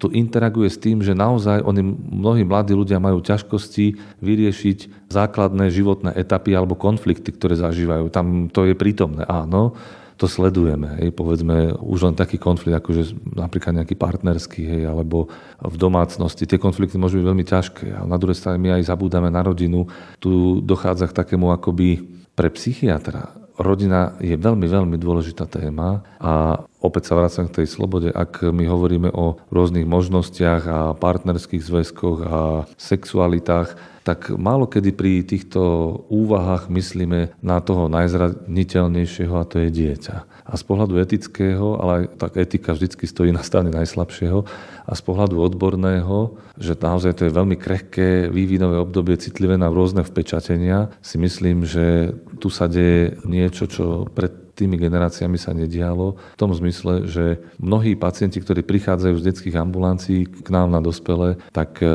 tu 0.00 0.08
interaguje 0.08 0.70
s 0.72 0.80
tým, 0.80 1.04
že 1.04 1.12
naozaj 1.12 1.60
oni, 1.60 1.84
mnohí 1.92 2.46
mladí 2.46 2.72
ľudia 2.72 2.96
majú 2.96 3.20
ťažkosti 3.20 4.18
vyriešiť 4.24 5.12
základné 5.12 5.68
životné 5.68 6.16
etapy 6.16 6.56
alebo 6.56 6.72
konflikty, 6.72 7.28
ktoré 7.36 7.58
zažívajú. 7.60 8.08
Tam 8.08 8.48
to 8.48 8.64
je 8.64 8.72
prítomné, 8.72 9.28
áno 9.28 9.76
to 10.20 10.28
sledujeme. 10.28 11.00
Hej, 11.00 11.16
povedzme, 11.16 11.72
už 11.80 12.12
len 12.12 12.12
taký 12.12 12.36
konflikt, 12.36 12.76
ako 12.76 12.92
že 12.92 13.16
napríklad 13.24 13.80
nejaký 13.80 13.96
partnerský, 13.96 14.68
hej, 14.68 14.82
alebo 14.84 15.32
v 15.56 15.76
domácnosti. 15.80 16.44
Tie 16.44 16.60
konflikty 16.60 17.00
môžu 17.00 17.24
byť 17.24 17.24
veľmi 17.24 17.44
ťažké. 17.48 17.88
Ale 17.88 18.04
na 18.04 18.20
druhej 18.20 18.36
strane 18.36 18.60
my 18.60 18.76
aj 18.76 18.92
zabúdame 18.92 19.32
na 19.32 19.40
rodinu. 19.40 19.88
Tu 20.20 20.60
dochádza 20.60 21.08
k 21.08 21.16
takému 21.24 21.48
akoby 21.56 22.19
pre 22.40 22.48
psychiatra. 22.48 23.36
Rodina 23.60 24.16
je 24.16 24.32
veľmi, 24.32 24.64
veľmi 24.64 24.96
dôležitá 24.96 25.44
téma 25.44 26.00
a 26.16 26.64
opäť 26.80 27.12
sa 27.12 27.18
vracam 27.20 27.46
k 27.48 27.62
tej 27.62 27.66
slobode. 27.68 28.08
Ak 28.10 28.40
my 28.40 28.64
hovoríme 28.66 29.12
o 29.12 29.36
rôznych 29.52 29.84
možnostiach 29.84 30.62
a 30.66 30.78
partnerských 30.96 31.62
zväzkoch 31.62 32.18
a 32.24 32.38
sexualitách, 32.80 34.00
tak 34.00 34.32
málo 34.32 34.64
kedy 34.64 34.96
pri 34.96 35.20
týchto 35.22 35.60
úvahách 36.08 36.72
myslíme 36.72 37.36
na 37.44 37.60
toho 37.60 37.86
najzraniteľnejšieho 37.92 39.34
a 39.36 39.44
to 39.44 39.60
je 39.60 39.68
dieťa. 39.68 40.16
A 40.50 40.52
z 40.56 40.62
pohľadu 40.64 40.96
etického, 40.98 41.76
ale 41.78 42.08
tak 42.16 42.40
etika 42.40 42.72
vždy 42.72 42.96
stojí 43.06 43.30
na 43.30 43.44
strane 43.44 43.68
najslabšieho, 43.70 44.42
a 44.88 44.92
z 44.96 45.02
pohľadu 45.06 45.38
odborného, 45.38 46.34
že 46.58 46.74
naozaj 46.74 47.12
to 47.20 47.22
je 47.28 47.36
veľmi 47.36 47.54
krehké 47.54 48.26
vývinové 48.32 48.80
obdobie 48.82 49.20
citlivé 49.20 49.54
na 49.54 49.70
rôzne 49.70 50.02
vpečatenia, 50.02 50.90
si 51.04 51.20
myslím, 51.20 51.62
že 51.62 52.16
tu 52.42 52.50
sa 52.50 52.66
deje 52.66 53.20
niečo, 53.28 53.68
čo 53.70 54.08
pred 54.10 54.39
tými 54.54 54.76
generáciami 54.76 55.38
sa 55.38 55.56
nedialo. 55.56 56.18
V 56.34 56.40
tom 56.40 56.50
zmysle, 56.52 57.06
že 57.08 57.40
mnohí 57.60 57.96
pacienti, 57.96 58.38
ktorí 58.42 58.66
prichádzajú 58.66 59.14
z 59.18 59.26
detských 59.32 59.56
ambulancií 59.56 60.26
k 60.26 60.48
nám 60.52 60.70
na 60.72 60.80
dospele, 60.82 61.40
tak 61.54 61.80
e, 61.80 61.86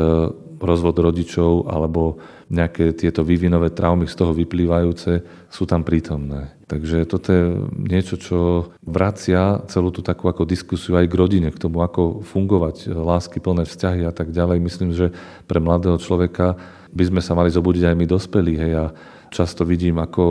rozvod 0.60 0.96
rodičov 0.96 1.68
alebo 1.68 2.18
nejaké 2.46 2.94
tieto 2.94 3.26
vývinové 3.26 3.74
traumy 3.74 4.06
z 4.06 4.14
toho 4.14 4.30
vyplývajúce 4.30 5.26
sú 5.50 5.66
tam 5.66 5.82
prítomné. 5.82 6.54
Takže 6.66 7.06
toto 7.06 7.28
je 7.30 7.44
niečo, 7.74 8.18
čo 8.18 8.38
vracia 8.82 9.62
celú 9.70 9.90
tú 9.94 10.02
takú 10.02 10.26
ako 10.26 10.46
diskusiu 10.46 10.98
aj 10.98 11.06
k 11.06 11.18
rodine, 11.18 11.48
k 11.50 11.62
tomu, 11.62 11.82
ako 11.82 12.26
fungovať 12.26 12.90
lásky 12.90 13.38
plné 13.38 13.66
vzťahy 13.66 14.02
a 14.06 14.10
tak 14.14 14.34
ďalej. 14.34 14.58
Myslím, 14.62 14.90
že 14.94 15.14
pre 15.46 15.62
mladého 15.62 15.98
človeka 15.98 16.58
by 16.90 17.04
sme 17.06 17.20
sa 17.22 17.34
mali 17.34 17.50
zobudiť 17.50 17.82
aj 17.86 17.94
my 17.98 18.06
dospelí. 18.06 18.54
Hej, 18.58 18.72
a 18.78 18.84
často 19.30 19.62
vidím, 19.66 19.98
ako 20.00 20.22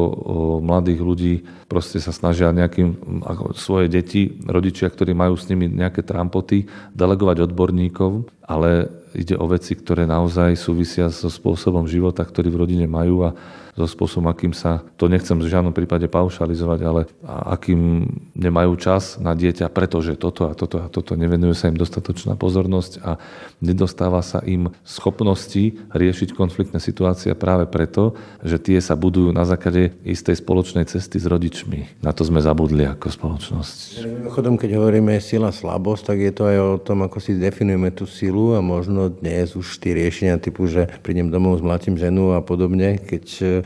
mladých 0.63 1.01
ľudí 1.01 1.33
proste 1.67 1.99
sa 2.01 2.15
snažia 2.15 2.55
nejakým, 2.55 3.21
ako 3.25 3.55
svoje 3.57 3.87
deti, 3.91 4.39
rodičia, 4.45 4.89
ktorí 4.89 5.15
majú 5.15 5.35
s 5.35 5.47
nimi 5.49 5.67
nejaké 5.69 6.01
trampoty, 6.05 6.67
delegovať 6.93 7.51
odborníkov, 7.51 8.29
ale 8.45 8.87
ide 9.15 9.35
o 9.39 9.45
veci, 9.47 9.73
ktoré 9.73 10.03
naozaj 10.03 10.59
súvisia 10.59 11.07
so 11.09 11.31
spôsobom 11.31 11.87
života, 11.87 12.21
ktorý 12.21 12.51
v 12.51 12.59
rodine 12.61 12.85
majú 12.85 13.25
a 13.25 13.33
so 13.75 13.83
spôsobom, 13.83 14.31
akým 14.31 14.55
sa, 14.55 14.87
to 14.95 15.11
nechcem 15.11 15.35
v 15.35 15.51
žiadnom 15.51 15.75
prípade 15.75 16.07
paušalizovať, 16.07 16.79
ale 16.87 17.01
akým 17.27 18.07
nemajú 18.31 18.71
čas 18.79 19.19
na 19.19 19.35
dieťa, 19.35 19.67
pretože 19.67 20.15
toto 20.15 20.47
a 20.47 20.55
toto 20.55 20.79
a 20.79 20.87
toto, 20.87 21.19
nevenuje 21.19 21.51
sa 21.51 21.67
im 21.67 21.75
dostatočná 21.75 22.39
pozornosť 22.39 23.03
a 23.03 23.19
nedostáva 23.59 24.23
sa 24.23 24.39
im 24.47 24.71
schopnosti 24.87 25.75
riešiť 25.91 26.31
konfliktné 26.31 26.79
situácie 26.79 27.35
práve 27.35 27.67
preto, 27.67 28.15
že 28.47 28.63
tie 28.63 28.79
sa 28.79 28.95
budujú 28.95 29.35
na 29.35 29.43
základe 29.43 29.91
istej 30.07 30.39
spoločnej 30.39 30.87
cesty 30.87 31.19
s 31.19 31.27
rodičmi. 31.27 31.99
Na 31.99 32.15
to 32.15 32.23
sme 32.23 32.39
zabudli 32.39 32.87
ako 32.87 33.11
spoločnosť. 33.11 34.07
Mimochodom, 34.07 34.55
keď 34.55 34.79
hovoríme 34.79 35.19
sila, 35.19 35.51
slabosť, 35.51 36.15
tak 36.15 36.17
je 36.23 36.31
to 36.31 36.43
aj 36.47 36.57
o 36.63 36.71
tom, 36.79 37.03
ako 37.03 37.19
si 37.19 37.35
definujeme 37.35 37.91
tú 37.91 38.07
silu 38.07 38.55
a 38.55 38.63
možno 38.63 39.04
dnes 39.11 39.57
už 39.57 39.83
tie 39.83 39.97
riešenia 39.97 40.39
typu, 40.39 40.69
že 40.69 40.87
prídem 41.03 41.27
domov, 41.27 41.59
zmlatím 41.59 41.99
ženu 41.99 42.37
a 42.37 42.39
podobne, 42.39 42.97
keď 43.01 43.25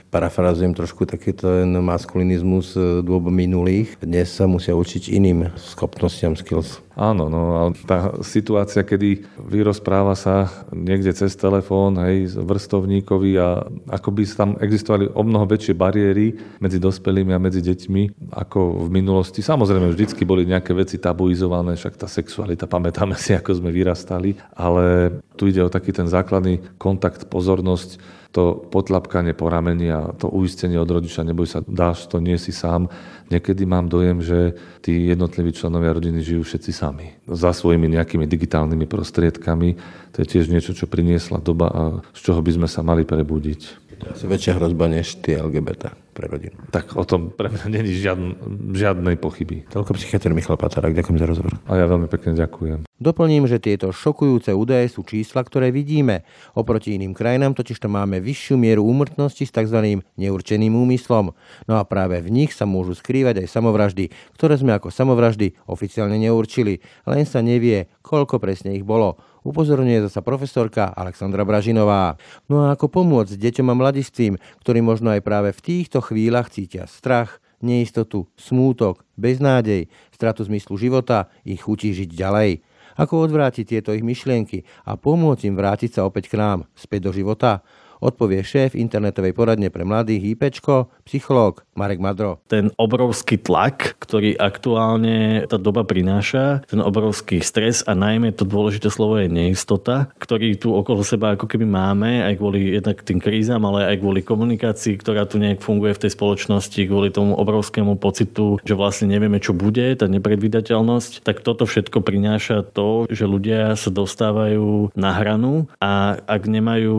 parafrazujem 0.10 0.74
trošku 0.74 1.06
takýto 1.06 1.60
ten 1.60 1.72
maskulinizmus 1.82 2.74
e, 2.78 3.04
dôb 3.04 3.28
minulých. 3.28 4.00
Dnes 4.00 4.32
sa 4.32 4.48
musia 4.48 4.74
učiť 4.74 5.12
iným 5.12 5.52
schopnostiam, 5.60 6.34
skills. 6.34 6.82
Áno, 7.00 7.32
no 7.32 7.42
a 7.56 7.62
tá 7.88 8.20
situácia, 8.20 8.84
kedy 8.84 9.24
vyrozpráva 9.40 10.20
sa 10.20 10.52
niekde 10.76 11.16
cez 11.16 11.32
telefón, 11.40 11.96
hej, 12.04 12.36
vrstovníkovi 12.36 13.40
a 13.40 13.64
ako 13.88 14.10
by 14.12 14.24
tam 14.28 14.50
existovali 14.60 15.08
o 15.16 15.24
mnoho 15.24 15.48
väčšie 15.48 15.80
bariéry 15.80 16.36
medzi 16.60 16.76
dospelými 16.76 17.32
a 17.32 17.40
medzi 17.40 17.64
deťmi 17.64 18.36
ako 18.36 18.84
v 18.84 18.88
minulosti. 18.92 19.40
Samozrejme, 19.40 19.96
vždycky 19.96 20.28
boli 20.28 20.44
nejaké 20.44 20.76
veci 20.76 21.00
tabuizované, 21.00 21.80
však 21.80 21.96
tá 21.96 22.12
sexualita, 22.12 22.68
pamätáme 22.68 23.16
si, 23.16 23.32
ako 23.32 23.64
sme 23.64 23.72
vyrastali, 23.72 24.36
ale 24.52 25.16
tu 25.40 25.48
ide 25.48 25.64
o 25.64 25.72
taký 25.72 25.96
ten 25.96 26.12
základný 26.12 26.60
kontakt, 26.76 27.32
pozornosť, 27.32 28.19
to 28.30 28.62
potlapkanie 28.70 29.34
po 29.34 29.50
rameni 29.50 29.90
a 29.90 30.14
to 30.14 30.30
uistenie 30.30 30.78
od 30.78 30.86
rodiča, 30.86 31.26
neboj 31.26 31.50
sa, 31.50 31.66
dáš 31.66 32.06
to, 32.06 32.22
nie 32.22 32.38
si 32.38 32.54
sám. 32.54 32.86
Niekedy 33.34 33.66
mám 33.66 33.90
dojem, 33.90 34.22
že 34.22 34.54
tí 34.86 35.10
jednotliví 35.10 35.50
členovia 35.50 35.98
rodiny 35.98 36.22
žijú 36.22 36.46
všetci 36.46 36.72
sami. 36.74 37.18
Za 37.26 37.54
svojimi 37.54 37.90
nejakými 37.90 38.30
digitálnymi 38.30 38.86
prostriedkami. 38.86 39.70
To 40.14 40.18
je 40.22 40.28
tiež 40.30 40.46
niečo, 40.50 40.78
čo 40.78 40.86
priniesla 40.86 41.42
doba 41.42 41.68
a 41.74 41.84
z 42.14 42.20
čoho 42.30 42.42
by 42.42 42.52
sme 42.54 42.68
sa 42.70 42.86
mali 42.86 43.02
prebudiť. 43.02 43.89
To 44.00 44.16
asi 44.16 44.26
väčšia 44.32 44.56
hrozba 44.56 44.88
než 44.88 45.20
tie 45.20 45.44
LGBT 45.44 45.92
pre 46.16 46.28
rodinu. 46.28 46.56
Tak 46.72 47.00
o 47.00 47.04
tom 47.08 47.32
pre 47.32 47.48
mňa 47.48 47.66
není 47.72 47.96
žiadn, 47.96 48.28
žiadnej 48.76 49.16
pochyby. 49.16 49.64
Toľko 49.72 49.96
psychiatr 49.96 50.36
Michal 50.36 50.60
Patarák, 50.60 50.92
ďakujem 50.92 51.20
za 51.20 51.28
rozhovor. 51.28 51.56
A 51.68 51.80
ja 51.80 51.88
veľmi 51.88 52.12
pekne 52.12 52.36
ďakujem. 52.36 52.84
Doplním, 53.00 53.48
že 53.48 53.64
tieto 53.64 53.96
šokujúce 53.96 54.52
údaje 54.52 54.92
sú 54.92 55.08
čísla, 55.08 55.40
ktoré 55.48 55.72
vidíme. 55.72 56.28
Oproti 56.52 57.00
iným 57.00 57.16
krajinám 57.16 57.56
totiž 57.56 57.80
to 57.80 57.88
máme 57.88 58.20
vyššiu 58.20 58.60
mieru 58.60 58.84
úmrtnosti 58.84 59.48
s 59.48 59.56
tzv. 59.56 60.04
neurčeným 60.20 60.76
úmyslom. 60.76 61.32
No 61.68 61.74
a 61.80 61.88
práve 61.88 62.20
v 62.20 62.28
nich 62.28 62.52
sa 62.52 62.68
môžu 62.68 63.00
skrývať 63.00 63.44
aj 63.44 63.48
samovraždy, 63.56 64.12
ktoré 64.36 64.60
sme 64.60 64.76
ako 64.76 64.92
samovraždy 64.92 65.56
oficiálne 65.72 66.20
neurčili. 66.20 66.84
Len 67.08 67.24
sa 67.24 67.40
nevie, 67.40 67.88
koľko 68.04 68.44
presne 68.44 68.76
ich 68.76 68.84
bolo. 68.84 69.16
Upozorňuje 69.50 70.06
zasa 70.06 70.22
profesorka 70.22 70.94
Alexandra 70.94 71.42
Bražinová. 71.42 72.22
No 72.46 72.70
a 72.70 72.78
ako 72.78 73.02
pomôcť 73.02 73.34
deťom 73.34 73.74
a 73.74 73.76
mladistvím, 73.82 74.38
ktorí 74.62 74.86
možno 74.86 75.10
aj 75.10 75.26
práve 75.26 75.50
v 75.58 75.64
týchto 75.66 76.06
chvíľach 76.06 76.54
cítia 76.54 76.86
strach, 76.86 77.42
neistotu, 77.58 78.30
smútok, 78.38 79.02
beznádej, 79.18 79.90
stratu 80.14 80.46
zmyslu 80.46 80.78
života, 80.78 81.34
ich 81.42 81.66
chutí 81.66 81.98
žiť 81.98 82.14
ďalej. 82.14 82.62
Ako 83.02 83.26
odvrátiť 83.26 83.66
tieto 83.66 83.90
ich 83.90 84.06
myšlienky 84.06 84.70
a 84.86 84.94
pomôcť 84.94 85.50
im 85.50 85.58
vrátiť 85.58 85.98
sa 85.98 86.06
opäť 86.06 86.30
k 86.30 86.38
nám, 86.38 86.70
späť 86.78 87.10
do 87.10 87.12
života? 87.18 87.66
Odpovie 88.00 88.44
šéf 88.44 88.76
internetovej 88.76 89.36
poradne 89.36 89.68
pre 89.72 89.84
mladých 89.84 90.36
IPčko, 90.36 90.92
psychológ 91.04 91.64
Marek 91.76 92.00
Madro. 92.04 92.44
Ten 92.52 92.72
obrovský 92.76 93.40
tlak, 93.40 94.00
ktorý 94.00 94.36
aktuálne 94.36 95.48
tá 95.48 95.56
doba 95.56 95.88
prináša, 95.88 96.64
ten 96.68 96.84
obrovský 96.84 97.40
stres 97.40 97.84
a 97.88 97.96
najmä 97.96 98.36
to 98.36 98.44
dôležité 98.48 98.92
slovo 98.92 99.20
je 99.20 99.32
neistota, 99.32 100.12
ktorý 100.20 100.60
tu 100.60 100.76
okolo 100.76 101.04
seba 101.04 101.36
ako 101.36 101.48
keby 101.48 101.68
máme, 101.68 102.24
aj 102.24 102.40
kvôli 102.40 102.80
jednak 102.80 103.04
tým 103.04 103.20
krízam, 103.20 103.64
ale 103.68 103.96
aj 103.96 104.04
kvôli 104.04 104.24
komunikácii, 104.24 105.00
ktorá 105.00 105.28
tu 105.28 105.40
nejak 105.40 105.64
funguje 105.64 105.96
v 105.96 106.02
tej 106.08 106.12
spoločnosti, 106.16 106.80
kvôli 106.88 107.12
tomu 107.12 107.36
obrovskému 107.36 107.96
pocitu, 108.00 108.60
že 108.64 108.76
vlastne 108.76 109.12
nevieme, 109.12 109.40
čo 109.40 109.52
bude, 109.56 109.92
tá 109.96 110.08
nepredvydateľnosť, 110.08 111.24
tak 111.24 111.44
toto 111.44 111.68
všetko 111.68 112.04
prináša 112.04 112.64
to, 112.64 113.08
že 113.12 113.28
ľudia 113.28 113.76
sa 113.76 113.92
dostávajú 113.92 114.96
na 114.96 115.12
hranu 115.16 115.68
a 115.80 116.20
ak 116.28 116.48
nemajú 116.48 116.98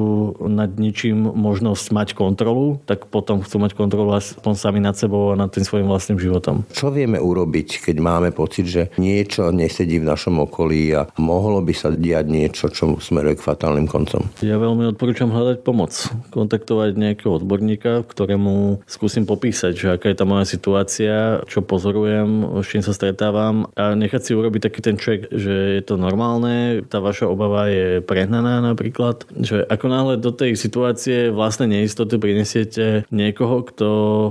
nad 0.49 0.71
ničím 0.90 1.23
možnosť 1.23 1.87
mať 1.94 2.09
kontrolu, 2.18 2.82
tak 2.82 3.06
potom 3.06 3.47
chcú 3.47 3.62
mať 3.62 3.78
kontrolu 3.78 4.11
aspoň 4.11 4.54
sami 4.59 4.82
nad 4.82 4.99
sebou 4.99 5.30
a 5.30 5.38
nad 5.38 5.47
tým 5.47 5.62
svojim 5.62 5.87
vlastným 5.87 6.18
životom. 6.18 6.66
Čo 6.75 6.90
vieme 6.90 7.23
urobiť, 7.23 7.87
keď 7.87 7.97
máme 8.02 8.35
pocit, 8.35 8.66
že 8.66 8.90
niečo 8.99 9.54
nesedí 9.54 10.02
v 10.02 10.11
našom 10.11 10.42
okolí 10.42 10.90
a 10.99 11.06
mohlo 11.14 11.62
by 11.62 11.70
sa 11.70 11.94
diať 11.94 12.26
niečo, 12.26 12.66
čo 12.75 12.99
smeruje 12.99 13.38
k 13.38 13.47
fatálnym 13.47 13.87
koncom? 13.87 14.26
Ja 14.42 14.59
veľmi 14.59 14.90
odporúčam 14.90 15.30
hľadať 15.30 15.62
pomoc. 15.62 15.94
Kontaktovať 16.35 16.99
nejakého 16.99 17.38
odborníka, 17.38 18.02
ktorému 18.02 18.82
skúsim 18.90 19.23
popísať, 19.23 19.73
že 19.78 19.87
aká 19.94 20.11
je 20.11 20.18
tá 20.18 20.26
moja 20.26 20.42
situácia, 20.42 21.38
čo 21.47 21.62
pozorujem, 21.62 22.59
s 22.59 22.66
čím 22.66 22.82
sa 22.82 22.90
stretávam 22.90 23.70
a 23.78 23.94
nechať 23.94 24.20
si 24.26 24.32
urobiť 24.35 24.66
taký 24.66 24.80
ten 24.82 24.99
check, 24.99 25.30
že 25.30 25.78
je 25.78 25.82
to 25.87 25.94
normálne, 25.94 26.82
tá 26.90 26.99
vaša 26.99 27.30
obava 27.30 27.70
je 27.70 28.02
prehnaná 28.02 28.59
napríklad, 28.59 29.23
že 29.38 29.62
ako 29.70 29.87
náhle 29.87 30.14
do 30.18 30.35
tej 30.35 30.59
situácie 30.59 30.79
situácie 30.80 31.28
vlastnej 31.28 31.68
neistoty 31.68 32.16
prinesiete 32.16 33.04
niekoho, 33.12 33.68
kto 33.68 33.88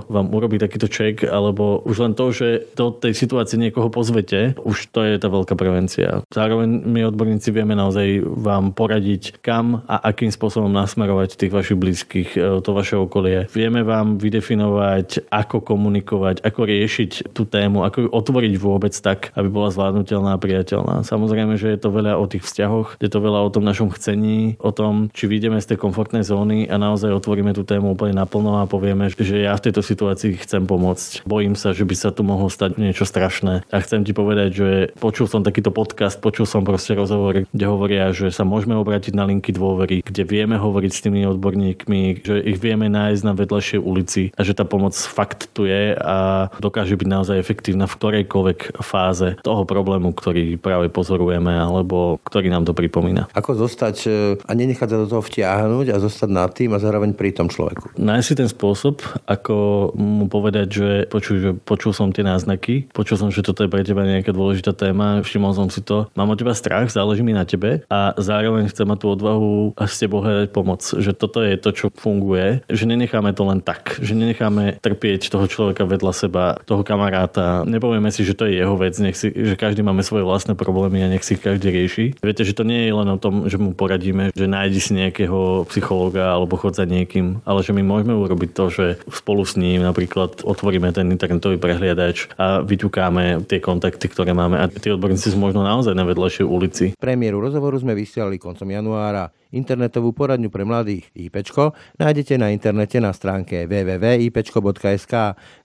vám 0.10 0.34
urobí 0.34 0.58
takýto 0.58 0.90
ček, 0.90 1.22
alebo 1.22 1.86
už 1.86 2.02
len 2.02 2.18
to, 2.18 2.34
že 2.34 2.74
do 2.74 2.90
tej 2.90 3.14
situácie 3.14 3.62
niekoho 3.62 3.94
pozvete, 3.94 4.58
už 4.66 4.90
to 4.90 5.06
je 5.06 5.22
tá 5.22 5.30
veľká 5.30 5.54
prevencia. 5.54 6.26
Zároveň 6.34 6.90
my 6.90 7.06
odborníci 7.06 7.54
vieme 7.54 7.78
naozaj 7.78 8.26
vám 8.26 8.74
poradiť, 8.74 9.46
kam 9.46 9.86
a 9.86 10.02
akým 10.10 10.34
spôsobom 10.34 10.74
nasmerovať 10.74 11.38
tých 11.38 11.54
vašich 11.54 11.78
blízkych, 11.78 12.30
e, 12.34 12.66
to 12.66 12.72
vaše 12.74 12.98
okolie. 12.98 13.46
Vieme 13.54 13.86
vám 13.86 14.18
vydefinovať, 14.18 15.30
ako 15.30 15.62
komunikovať, 15.62 16.42
ako 16.42 16.66
riešiť 16.66 17.30
tú 17.30 17.46
tému, 17.46 17.86
ako 17.86 17.98
ju 18.02 18.10
otvoriť 18.10 18.54
vôbec 18.58 18.98
tak, 18.98 19.30
aby 19.38 19.54
bola 19.54 19.70
zvládnutelná 19.70 20.34
a 20.34 20.42
priateľná. 20.42 21.06
Samozrejme, 21.06 21.62
že 21.62 21.78
je 21.78 21.78
to 21.78 21.94
veľa 21.94 22.18
o 22.18 22.26
tých 22.26 22.42
vzťahoch, 22.42 22.98
je 22.98 23.10
to 23.14 23.22
veľa 23.22 23.46
o 23.46 23.54
tom 23.54 23.62
našom 23.62 23.94
chcení, 23.94 24.58
o 24.58 24.74
tom, 24.74 25.14
či 25.14 25.30
vyjdeme 25.30 25.62
z 25.62 25.76
tej 25.76 25.78
komfortnej 25.78 26.26
zóny 26.26 26.39
a 26.48 26.76
naozaj 26.80 27.12
otvoríme 27.12 27.52
tú 27.52 27.68
tému 27.68 27.94
úplne 27.98 28.16
naplno 28.16 28.62
a 28.62 28.70
povieme, 28.70 29.12
že 29.12 29.44
ja 29.44 29.58
v 29.58 29.70
tejto 29.70 29.84
situácii 29.84 30.40
chcem 30.40 30.64
pomôcť. 30.64 31.28
Bojím 31.28 31.60
sa, 31.60 31.76
že 31.76 31.84
by 31.84 31.96
sa 31.98 32.10
tu 32.16 32.24
mohlo 32.24 32.48
stať 32.48 32.80
niečo 32.80 33.04
strašné. 33.04 33.68
A 33.68 33.78
chcem 33.84 34.08
ti 34.08 34.16
povedať, 34.16 34.50
že 34.56 34.70
počul 34.98 35.28
som 35.28 35.44
takýto 35.44 35.74
podcast, 35.74 36.22
počul 36.24 36.48
som 36.48 36.64
proste 36.64 36.96
rozhovor, 36.96 37.44
kde 37.50 37.66
hovoria, 37.66 38.16
že 38.16 38.32
sa 38.32 38.48
môžeme 38.48 38.78
obrátiť 38.80 39.12
na 39.12 39.28
linky 39.28 39.52
dôvery, 39.52 40.06
kde 40.06 40.24
vieme 40.24 40.56
hovoriť 40.56 40.92
s 40.92 41.04
tými 41.04 41.28
odborníkmi, 41.28 42.24
že 42.24 42.36
ich 42.40 42.58
vieme 42.62 42.88
nájsť 42.88 43.22
na 43.26 43.34
vedľajšej 43.36 43.80
ulici 43.84 44.32
a 44.36 44.42
že 44.46 44.56
tá 44.56 44.64
pomoc 44.64 44.96
fakt 44.96 45.52
tu 45.52 45.68
je 45.68 45.96
a 45.96 46.50
dokáže 46.64 46.96
byť 46.96 47.08
naozaj 47.08 47.36
efektívna 47.42 47.90
v 47.90 47.98
ktorejkoľvek 47.98 48.60
fáze 48.80 49.36
toho 49.44 49.64
problému, 49.68 50.16
ktorý 50.16 50.56
práve 50.60 50.88
pozorujeme 50.92 51.52
alebo 51.52 52.22
ktorý 52.24 52.48
nám 52.54 52.64
to 52.68 52.74
pripomína. 52.76 53.32
Ako 53.34 53.58
zostať 53.58 53.96
e, 54.06 54.10
a 54.40 54.52
nenechať 54.54 54.88
sa 54.90 54.98
do 55.02 55.08
toho 55.08 55.24
vtiahnuť 55.26 55.88
a 55.94 55.98
zostať 56.02 56.29
nad 56.30 56.54
tým 56.54 56.78
a 56.78 56.80
zároveň 56.80 57.18
pri 57.18 57.34
tom 57.34 57.50
človeku? 57.50 57.98
Nájsť 57.98 58.28
si 58.30 58.36
ten 58.38 58.50
spôsob, 58.50 59.02
ako 59.26 59.56
mu 59.98 60.30
povedať, 60.30 60.68
že 60.70 60.90
počuj, 61.10 61.38
že 61.42 61.52
počul 61.58 61.92
som 61.92 62.14
tie 62.14 62.22
náznaky, 62.22 62.88
počul 62.94 63.18
som, 63.18 63.34
že 63.34 63.42
toto 63.42 63.66
je 63.66 63.72
pre 63.72 63.82
teba 63.82 64.06
nejaká 64.06 64.30
dôležitá 64.30 64.78
téma, 64.78 65.26
všimol 65.26 65.58
som 65.58 65.68
si 65.74 65.82
to, 65.82 66.08
mám 66.14 66.30
od 66.30 66.38
teba 66.38 66.54
strach, 66.54 66.94
záleží 66.94 67.26
mi 67.26 67.34
na 67.34 67.44
tebe 67.44 67.82
a 67.90 68.14
zároveň 68.16 68.70
chcem 68.70 68.86
mať 68.86 69.00
tú 69.02 69.08
odvahu 69.10 69.74
a 69.74 69.84
s 69.90 69.98
tebou 69.98 70.22
hľadať 70.22 70.50
pomoc. 70.54 70.86
Že 70.86 71.12
toto 71.18 71.42
je 71.42 71.56
to, 71.58 71.70
čo 71.74 71.86
funguje, 71.90 72.62
že 72.70 72.86
nenecháme 72.86 73.34
to 73.34 73.44
len 73.50 73.60
tak, 73.60 73.98
že 74.00 74.14
nenecháme 74.14 74.78
trpieť 74.80 75.34
toho 75.34 75.50
človeka 75.50 75.90
vedľa 75.90 76.14
seba, 76.14 76.62
toho 76.68 76.86
kamaráta. 76.86 77.66
Nepovieme 77.66 78.14
si, 78.14 78.22
že 78.22 78.38
to 78.38 78.46
je 78.46 78.62
jeho 78.62 78.76
vec, 78.78 78.94
nech 79.02 79.18
si, 79.18 79.34
že 79.34 79.58
každý 79.58 79.82
máme 79.82 80.06
svoje 80.06 80.28
vlastné 80.28 80.54
problémy 80.54 81.02
a 81.02 81.12
nech 81.12 81.26
si 81.26 81.40
každý 81.40 81.74
rieši. 81.74 82.06
Viete, 82.22 82.44
že 82.46 82.54
to 82.54 82.68
nie 82.68 82.86
je 82.86 82.94
len 82.94 83.10
o 83.10 83.18
tom, 83.18 83.48
že 83.48 83.58
mu 83.58 83.72
poradíme, 83.74 84.36
že 84.36 84.46
nájdi 84.46 84.80
si 84.80 84.92
nejakého 84.94 85.66
psychológa 85.72 86.19
alebo 86.20 86.60
chod 86.60 86.76
za 86.76 86.84
niekým, 86.84 87.40
ale 87.48 87.64
že 87.64 87.72
my 87.72 87.82
môžeme 87.82 88.14
urobiť 88.14 88.50
to, 88.52 88.66
že 88.68 88.86
spolu 89.08 89.48
s 89.48 89.56
ním 89.56 89.82
napríklad 89.82 90.44
otvoríme 90.44 90.92
ten 90.92 91.08
internetový 91.08 91.56
prehliadač 91.56 92.30
a 92.36 92.60
vyťukáme 92.62 93.48
tie 93.48 93.60
kontakty, 93.64 94.12
ktoré 94.12 94.36
máme 94.36 94.60
a 94.60 94.68
tí 94.68 94.92
odborníci 94.92 95.32
sú 95.32 95.38
možno 95.40 95.64
naozaj 95.64 95.96
na 95.96 96.04
vedľajšej 96.04 96.46
ulici. 96.46 96.86
Premiéru 97.00 97.40
rozhovoru 97.40 97.80
sme 97.80 97.96
vysielali 97.96 98.36
koncom 98.36 98.68
januára. 98.68 99.32
Internetovú 99.50 100.14
poradňu 100.14 100.54
pre 100.54 100.62
mladých 100.62 101.10
IPčko 101.18 101.74
nájdete 101.98 102.38
na 102.38 102.54
internete 102.54 103.02
na 103.02 103.10
stránke 103.16 103.66
www.ipčko.sk, 103.66 105.14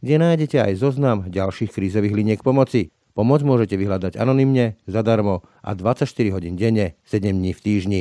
kde 0.00 0.14
nájdete 0.16 0.56
aj 0.56 0.73
zoznam 0.80 1.28
ďalších 1.28 1.68
krízových 1.68 2.16
liniek 2.16 2.40
pomoci. 2.40 2.94
Pomoc 3.14 3.46
môžete 3.46 3.78
vyhľadať 3.78 4.18
anonymne, 4.18 4.75
zadarmo 4.90 5.46
a 5.62 5.78
24 5.78 6.34
hodín 6.34 6.58
denne, 6.58 6.99
7 7.06 7.30
dní 7.30 7.54
v 7.54 7.61
týždni. 7.62 8.00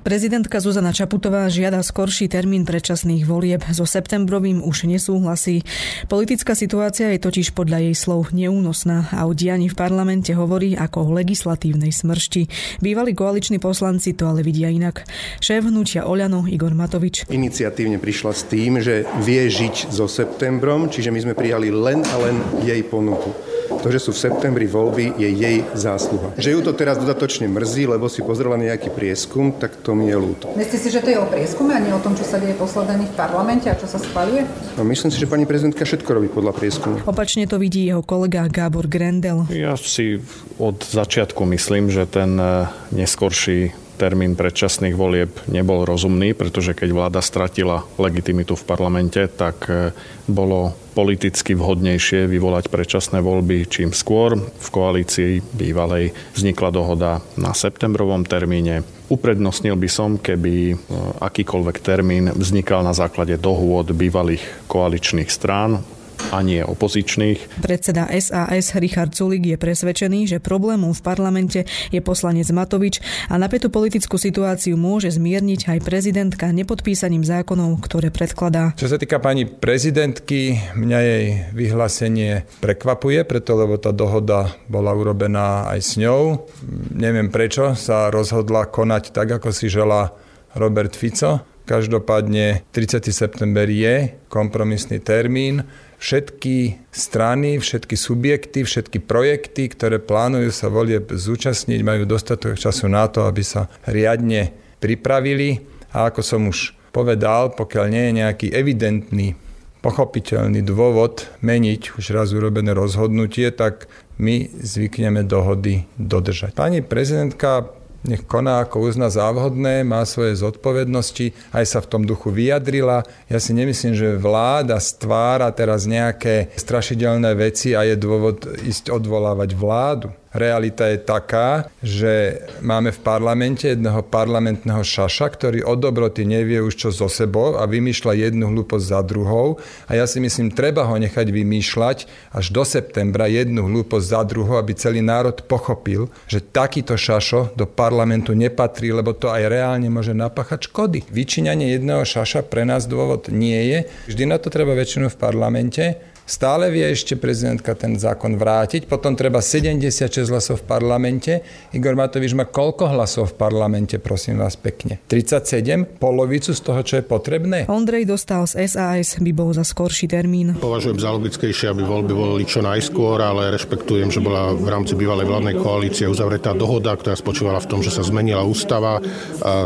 Prezidentka 0.00 0.64
Zuzana 0.64 0.96
Čaputová 0.96 1.44
žiada 1.52 1.84
skorší 1.84 2.24
termín 2.32 2.64
predčasných 2.64 3.28
volieb. 3.28 3.60
So 3.68 3.84
septembrovým 3.84 4.64
už 4.64 4.88
nesúhlasí. 4.88 5.60
Politická 6.08 6.56
situácia 6.56 7.12
je 7.12 7.20
totiž 7.20 7.52
podľa 7.52 7.84
jej 7.84 7.92
slov 7.92 8.32
neúnosná 8.32 9.12
a 9.12 9.28
o 9.28 9.36
dianí 9.36 9.68
v 9.68 9.76
parlamente 9.76 10.32
hovorí 10.32 10.72
ako 10.72 11.04
o 11.04 11.12
legislatívnej 11.20 11.92
smršti. 11.92 12.48
Bývalí 12.80 13.12
koaliční 13.12 13.60
poslanci 13.60 14.16
to 14.16 14.24
ale 14.24 14.40
vidia 14.40 14.72
inak. 14.72 15.04
Šéf 15.36 15.68
hnutia 15.68 16.08
Oľano 16.08 16.48
Igor 16.48 16.72
Matovič. 16.72 17.28
Iniciatívne 17.28 18.00
prišla 18.00 18.32
s 18.32 18.48
tým, 18.48 18.80
že 18.80 19.04
vie 19.20 19.52
žiť 19.52 19.92
so 19.92 20.08
septembrom, 20.08 20.88
čiže 20.88 21.12
my 21.12 21.20
sme 21.28 21.34
prijali 21.36 21.68
len 21.68 22.00
a 22.08 22.16
len 22.16 22.40
jej 22.64 22.80
ponuku. 22.80 23.36
To, 23.80 23.88
že 23.88 24.02
sú 24.02 24.10
v 24.12 24.22
septembri 24.28 24.66
voľby, 24.66 25.14
je 25.16 25.30
jej 25.30 25.62
zásluha. 25.72 26.34
Že 26.36 26.52
ju 26.52 26.60
to 26.66 26.72
teraz 26.74 26.98
dodatočne 26.98 27.46
mrzí, 27.48 27.86
lebo 27.86 28.10
si 28.10 28.20
pozrela 28.20 28.58
nejaký 28.58 28.90
prieskum, 28.92 29.54
tak 29.56 29.78
to 29.80 29.89
mi 29.94 30.08
je 30.08 30.16
ľúto. 30.16 30.52
Myslíte 30.56 30.78
si, 30.78 30.88
že 30.90 31.00
to 31.02 31.08
je 31.10 31.18
o 31.18 31.26
prieskume 31.26 31.72
a 31.74 31.80
nie 31.80 31.92
o 31.94 32.02
tom, 32.02 32.14
čo 32.18 32.24
sa 32.26 32.40
deje 32.40 32.54
posledný 32.56 33.06
v 33.08 33.14
parlamente 33.14 33.66
a 33.70 33.74
čo 33.74 33.86
sa 33.86 33.98
schvaľuje? 33.98 34.42
No, 34.78 34.82
myslím 34.86 35.10
si, 35.12 35.18
že 35.20 35.30
pani 35.30 35.44
prezidentka 35.44 35.86
všetko 35.86 36.10
robí 36.10 36.28
podľa 36.30 36.52
prieskumu. 36.56 37.02
Opačne 37.06 37.46
to 37.50 37.60
vidí 37.60 37.86
jeho 37.86 38.02
kolega 38.04 38.46
Gábor 38.50 38.90
Grendel. 38.90 39.46
Ja 39.50 39.74
si 39.78 40.22
od 40.60 40.82
začiatku 40.82 41.42
myslím, 41.46 41.90
že 41.90 42.06
ten 42.06 42.38
eh, 42.38 42.66
neskorší 42.94 43.90
termín 44.00 44.32
predčasných 44.32 44.96
volieb 44.96 45.28
nebol 45.44 45.84
rozumný, 45.84 46.32
pretože 46.32 46.72
keď 46.72 46.88
vláda 46.88 47.20
stratila 47.20 47.84
legitimitu 48.00 48.56
v 48.56 48.64
parlamente, 48.64 49.28
tak 49.28 49.68
e, 49.68 49.92
bolo 50.24 50.72
politicky 50.96 51.52
vhodnejšie 51.52 52.24
vyvolať 52.24 52.72
predčasné 52.72 53.20
voľby 53.20 53.68
čím 53.68 53.92
skôr. 53.92 54.40
V 54.40 54.68
koalícii 54.72 55.44
bývalej 55.52 56.16
vznikla 56.32 56.72
dohoda 56.72 57.20
na 57.36 57.52
septembrovom 57.52 58.24
termíne. 58.24 58.88
Uprednostnil 59.10 59.74
by 59.74 59.88
som, 59.90 60.10
keby 60.22 60.54
e, 60.70 60.74
akýkoľvek 61.18 61.76
termín 61.82 62.30
vznikal 62.30 62.86
na 62.86 62.94
základe 62.94 63.34
dohôd 63.34 63.90
bývalých 63.90 64.70
koaličných 64.70 65.26
strán, 65.26 65.82
a 66.28 66.44
nie 66.44 66.60
opozičných. 66.60 67.64
Predseda 67.64 68.06
SAS 68.12 68.76
Richard 68.76 69.16
Sulik 69.16 69.48
je 69.48 69.56
presvedčený, 69.56 70.28
že 70.30 70.38
problémom 70.38 70.92
v 70.92 71.02
parlamente 71.02 71.64
je 71.88 72.00
poslanec 72.04 72.46
Matovič 72.52 73.00
a 73.32 73.40
napätú 73.40 73.72
politickú 73.72 74.20
situáciu 74.20 74.76
môže 74.76 75.08
zmierniť 75.10 75.72
aj 75.72 75.78
prezidentka 75.80 76.52
nepodpísaním 76.52 77.24
zákonov, 77.24 77.80
ktoré 77.80 78.12
predkladá. 78.12 78.76
Čo 78.76 78.92
sa 78.92 79.00
týka 79.00 79.18
pani 79.18 79.48
prezidentky, 79.48 80.60
mňa 80.76 80.98
jej 81.00 81.24
vyhlásenie 81.56 82.44
prekvapuje, 82.60 83.24
preto 83.24 83.56
lebo 83.56 83.80
tá 83.80 83.90
dohoda 83.90 84.52
bola 84.68 84.92
urobená 84.92 85.66
aj 85.72 85.80
s 85.80 85.92
ňou. 85.96 86.46
Neviem 86.92 87.32
prečo 87.32 87.72
sa 87.78 88.12
rozhodla 88.12 88.68
konať 88.68 89.16
tak, 89.16 89.40
ako 89.40 89.50
si 89.50 89.72
žela 89.72 90.12
Robert 90.54 90.94
Fico. 90.98 91.46
Každopádne 91.68 92.66
30. 92.74 93.14
september 93.14 93.70
je 93.70 94.18
kompromisný 94.26 94.98
termín 94.98 95.62
všetky 96.00 96.80
strany, 96.90 97.60
všetky 97.60 97.94
subjekty, 97.94 98.64
všetky 98.64 99.04
projekty, 99.04 99.68
ktoré 99.68 100.00
plánujú 100.00 100.48
sa 100.48 100.72
volieb 100.72 101.12
zúčastniť, 101.12 101.80
majú 101.84 102.08
dostatok 102.08 102.56
času 102.56 102.88
na 102.88 103.04
to, 103.06 103.28
aby 103.28 103.44
sa 103.44 103.68
riadne 103.84 104.56
pripravili. 104.80 105.60
A 105.92 106.08
ako 106.08 106.20
som 106.24 106.48
už 106.48 106.72
povedal, 106.90 107.52
pokiaľ 107.52 107.86
nie 107.92 108.04
je 108.08 108.18
nejaký 108.24 108.46
evidentný, 108.48 109.36
pochopiteľný 109.84 110.64
dôvod 110.64 111.28
meniť 111.44 111.96
už 112.00 112.16
raz 112.16 112.32
urobené 112.32 112.72
rozhodnutie, 112.72 113.52
tak 113.52 113.88
my 114.20 114.48
zvykneme 114.56 115.24
dohody 115.24 115.84
dodržať. 115.96 116.56
Pani 116.56 116.84
prezidentka 116.84 117.79
nech 118.04 118.24
koná 118.24 118.64
ako 118.64 118.88
uzná 118.88 119.08
závhodné, 119.12 119.84
má 119.84 120.04
svoje 120.08 120.38
zodpovednosti, 120.40 121.32
aj 121.52 121.64
sa 121.64 121.78
v 121.84 121.90
tom 121.90 122.02
duchu 122.04 122.32
vyjadrila. 122.32 123.04
Ja 123.28 123.38
si 123.40 123.52
nemyslím, 123.52 123.92
že 123.96 124.20
vláda 124.20 124.80
stvára 124.80 125.52
teraz 125.52 125.84
nejaké 125.84 126.52
strašidelné 126.56 127.32
veci 127.36 127.76
a 127.76 127.84
je 127.84 127.96
dôvod 127.96 128.44
ísť 128.64 128.92
odvolávať 128.92 129.52
vládu. 129.56 130.08
Realita 130.30 130.86
je 130.86 131.02
taká, 131.02 131.66
že 131.82 132.46
máme 132.62 132.94
v 132.94 133.02
parlamente 133.02 133.66
jedného 133.66 134.06
parlamentného 134.06 134.78
šaša, 134.78 135.26
ktorý 135.34 135.66
od 135.66 135.82
dobroty 135.82 136.22
nevie 136.22 136.62
už 136.62 136.78
čo 136.78 136.88
so 136.94 137.10
sebou 137.10 137.58
a 137.58 137.66
vymýšľa 137.66 138.30
jednu 138.30 138.46
hlúposť 138.54 138.86
za 138.94 139.00
druhou. 139.02 139.58
A 139.90 139.98
ja 139.98 140.06
si 140.06 140.22
myslím, 140.22 140.54
treba 140.54 140.86
ho 140.86 140.94
nechať 140.94 141.26
vymýšľať 141.34 141.98
až 142.30 142.46
do 142.54 142.62
septembra 142.62 143.26
jednu 143.26 143.66
hlúposť 143.66 144.06
za 144.06 144.22
druhou, 144.22 144.54
aby 144.54 144.70
celý 144.78 145.02
národ 145.02 145.34
pochopil, 145.50 146.06
že 146.30 146.38
takýto 146.38 146.94
šašo 146.94 147.58
do 147.58 147.66
parlamentu 147.66 148.30
nepatrí, 148.30 148.94
lebo 148.94 149.10
to 149.18 149.34
aj 149.34 149.50
reálne 149.50 149.90
môže 149.90 150.14
napáchať 150.14 150.70
škody. 150.70 151.02
Vyčíňanie 151.10 151.74
jedného 151.74 152.06
šaša 152.06 152.46
pre 152.46 152.62
nás 152.62 152.86
dôvod 152.86 153.34
nie 153.34 153.58
je. 153.66 153.78
Vždy 154.06 154.30
na 154.30 154.38
to 154.38 154.46
treba 154.46 154.78
väčšinu 154.78 155.10
v 155.10 155.18
parlamente 155.18 156.09
Stále 156.30 156.70
vie 156.70 156.86
ešte 156.86 157.18
prezidentka 157.18 157.74
ten 157.74 157.98
zákon 157.98 158.38
vrátiť, 158.38 158.86
potom 158.86 159.18
treba 159.18 159.42
76 159.42 160.30
hlasov 160.30 160.62
v 160.62 160.64
parlamente. 160.70 161.42
Igor 161.74 161.98
Matovič 161.98 162.38
má 162.38 162.46
koľko 162.46 162.86
hlasov 162.86 163.34
v 163.34 163.50
parlamente, 163.50 163.98
prosím 163.98 164.38
vás 164.38 164.54
pekne? 164.54 165.02
37? 165.10 165.98
Polovicu 165.98 166.54
z 166.54 166.60
toho, 166.62 166.86
čo 166.86 167.02
je 167.02 167.04
potrebné? 167.04 167.66
Ondrej 167.66 168.06
dostal 168.06 168.46
z 168.46 168.62
SAS, 168.70 169.18
by 169.18 169.32
bol 169.34 169.50
za 169.50 169.66
skorší 169.66 170.06
termín. 170.06 170.54
Považujem 170.54 171.02
za 171.02 171.10
logickejšie, 171.18 171.74
aby 171.74 171.82
voľby 171.82 172.14
boli 172.14 172.46
čo 172.46 172.62
najskôr, 172.62 173.18
ale 173.18 173.50
rešpektujem, 173.50 174.14
že 174.14 174.22
bola 174.22 174.54
v 174.54 174.70
rámci 174.70 174.94
bývalej 174.94 175.26
vládnej 175.26 175.58
koalície 175.58 176.06
uzavretá 176.06 176.54
dohoda, 176.54 176.94
ktorá 176.94 177.18
spočívala 177.18 177.58
v 177.58 177.74
tom, 177.74 177.82
že 177.82 177.90
sa 177.90 178.06
zmenila 178.06 178.46
ústava 178.46 179.02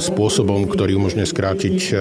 spôsobom, 0.00 0.64
ktorý 0.64 0.96
umožňuje 0.96 1.29
skrátiť 1.29 1.77
e, 1.92 1.94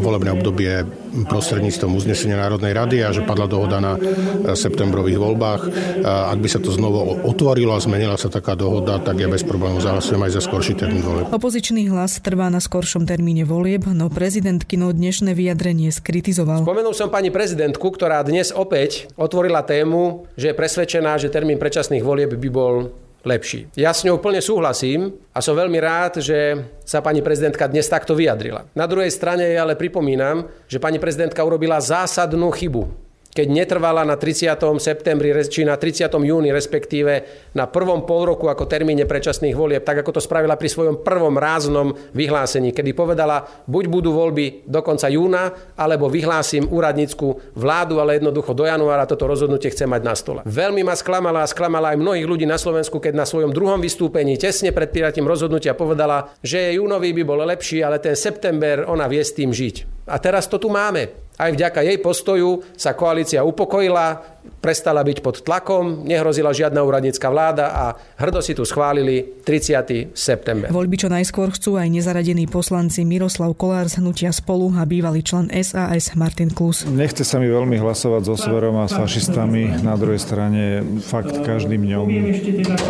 volebné 0.00 0.32
obdobie 0.32 0.80
prostredníctvom 1.24 1.96
uznesenia 1.96 2.36
Národnej 2.36 2.76
rady 2.76 3.00
a 3.00 3.14
že 3.14 3.24
padla 3.24 3.48
dohoda 3.48 3.80
na 3.80 3.96
eh, 3.96 4.52
septembrových 4.52 5.16
voľbách. 5.16 5.62
Ak 6.06 6.38
by 6.38 6.48
sa 6.50 6.60
to 6.60 6.74
znovu 6.74 7.22
otvorilo 7.24 7.72
a 7.72 7.80
zmenila 7.80 8.18
sa 8.18 8.28
taká 8.28 8.58
dohoda, 8.58 8.98
tak 8.98 9.22
ja 9.22 9.30
bez 9.30 9.46
problémov 9.46 9.80
zahlasujem 9.80 10.20
aj 10.22 10.32
za 10.34 10.42
skorší 10.42 10.74
termín 10.74 11.02
volieb. 11.02 11.30
Opozičný 11.30 11.86
hlas 11.88 12.18
trvá 12.20 12.50
na 12.50 12.58
skoršom 12.58 13.06
termíne 13.06 13.46
volieb, 13.46 13.86
no 13.86 14.10
prezidentkino 14.10 14.90
dnešné 14.90 15.32
vyjadrenie 15.32 15.94
skritizoval. 15.94 16.66
Spomenul 16.66 16.94
som 16.96 17.08
pani 17.08 17.30
prezidentku, 17.30 17.86
ktorá 17.94 18.26
dnes 18.26 18.50
opäť 18.50 19.06
otvorila 19.14 19.62
tému, 19.62 20.26
že 20.34 20.52
je 20.52 20.58
presvedčená, 20.58 21.20
že 21.20 21.30
termín 21.30 21.60
predčasných 21.60 22.02
volieb 22.02 22.34
by 22.34 22.50
bol 22.50 22.90
lepší. 23.26 23.74
Ja 23.74 23.90
s 23.90 24.06
ňou 24.06 24.22
plne 24.22 24.38
súhlasím 24.38 25.10
a 25.34 25.42
som 25.42 25.58
veľmi 25.58 25.82
rád, 25.82 26.22
že 26.22 26.62
sa 26.86 27.02
pani 27.02 27.20
prezidentka 27.20 27.66
dnes 27.66 27.90
takto 27.90 28.14
vyjadrila. 28.14 28.70
Na 28.78 28.86
druhej 28.86 29.10
strane 29.10 29.50
ale 29.58 29.74
pripomínam, 29.74 30.46
že 30.70 30.78
pani 30.78 31.02
prezidentka 31.02 31.42
urobila 31.42 31.82
zásadnú 31.82 32.54
chybu 32.54 33.05
keď 33.36 33.52
netrvala 33.52 34.00
na 34.08 34.16
30. 34.16 34.56
septembri 34.80 35.28
či 35.44 35.68
na 35.68 35.76
30. 35.76 36.08
júni, 36.24 36.48
respektíve 36.48 37.12
na 37.52 37.68
prvom 37.68 38.08
pol 38.08 38.32
roku 38.32 38.48
ako 38.48 38.64
termíne 38.64 39.04
predčasných 39.04 39.52
volieb, 39.52 39.84
tak 39.84 40.00
ako 40.00 40.16
to 40.16 40.24
spravila 40.24 40.56
pri 40.56 40.72
svojom 40.72 41.04
prvom 41.04 41.36
ráznom 41.36 41.92
vyhlásení, 42.16 42.72
kedy 42.72 42.96
povedala, 42.96 43.44
buď 43.68 43.84
budú 43.92 44.16
voľby 44.16 44.64
do 44.64 44.80
konca 44.80 45.12
júna, 45.12 45.52
alebo 45.76 46.08
vyhlásim 46.08 46.64
úradnícku 46.64 47.52
vládu, 47.52 48.00
ale 48.00 48.16
jednoducho 48.16 48.56
do 48.56 48.64
januára 48.64 49.04
toto 49.04 49.28
rozhodnutie 49.28 49.68
chce 49.68 49.84
mať 49.84 50.00
na 50.00 50.14
stole. 50.16 50.40
Veľmi 50.48 50.80
ma 50.80 50.96
sklamala 50.96 51.44
a 51.44 51.50
sklamala 51.50 51.92
aj 51.92 52.00
mnohých 52.00 52.24
ľudí 52.24 52.48
na 52.48 52.56
Slovensku, 52.56 52.96
keď 52.96 53.12
na 53.12 53.28
svojom 53.28 53.52
druhom 53.52 53.76
vystúpení 53.84 54.40
tesne 54.40 54.72
pred 54.72 54.88
prijatím 54.88 55.28
rozhodnutia 55.28 55.76
povedala, 55.76 56.32
že 56.40 56.72
júnový 56.72 57.12
by 57.12 57.22
bol 57.28 57.44
lepší, 57.44 57.84
ale 57.84 58.00
ten 58.00 58.16
september 58.16 58.88
ona 58.88 59.04
vie 59.04 59.20
s 59.20 59.36
tým 59.36 59.52
žiť. 59.52 60.06
A 60.06 60.22
teraz 60.22 60.46
to 60.46 60.62
tu 60.62 60.70
máme. 60.70 61.25
Aj 61.36 61.52
vďaka 61.52 61.84
jej 61.84 62.00
postoju 62.00 62.64
sa 62.80 62.96
koalícia 62.96 63.44
upokojila, 63.44 64.35
prestala 64.60 65.02
byť 65.06 65.18
pod 65.22 65.42
tlakom, 65.46 66.06
nehrozila 66.06 66.50
žiadna 66.50 66.82
úradnícka 66.82 67.28
vláda 67.30 67.66
a 67.70 67.84
hrdo 68.18 68.42
si 68.42 68.56
tu 68.56 68.66
schválili 68.66 69.42
30. 69.44 70.10
september. 70.16 70.68
Voľby 70.72 70.96
čo 70.98 71.08
najskôr 71.12 71.54
chcú 71.54 71.78
aj 71.78 71.86
nezaradení 71.86 72.50
poslanci 72.50 73.06
Miroslav 73.06 73.54
Kolár 73.54 73.86
z 73.86 74.02
hnutia 74.02 74.34
spolu 74.34 74.74
a 74.74 74.82
bývalý 74.82 75.22
člen 75.22 75.46
SAS 75.62 76.18
Martin 76.18 76.50
Klus. 76.50 76.82
Nechce 76.88 77.22
sa 77.22 77.38
mi 77.38 77.46
veľmi 77.46 77.78
hlasovať 77.78 78.22
so 78.26 78.34
Sverom 78.34 78.80
a 78.82 78.90
s 78.90 78.94
fašistami. 78.98 79.86
Na 79.86 79.94
druhej 79.94 80.18
strane 80.18 80.82
fakt 81.04 81.32
každým 81.46 81.86
dňom 81.86 82.06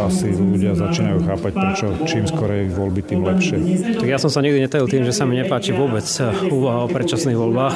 asi 0.07 0.33
ľudia 0.33 0.73
začínajú 0.73 1.19
chápať, 1.29 1.53
prečo 1.53 1.87
čím 2.09 2.25
skorej 2.25 2.73
voľby, 2.73 3.01
tým 3.05 3.21
lepšie. 3.27 3.57
Tak 4.01 4.09
ja 4.09 4.17
som 4.17 4.33
sa 4.33 4.41
nikdy 4.41 4.65
netajil 4.65 4.89
tým, 4.89 5.05
že 5.05 5.13
sa 5.13 5.29
mi 5.29 5.37
nepáči 5.37 5.77
vôbec 5.77 6.07
úvaha 6.49 6.85
o 6.85 6.89
predčasných 6.89 7.37
voľbách 7.37 7.75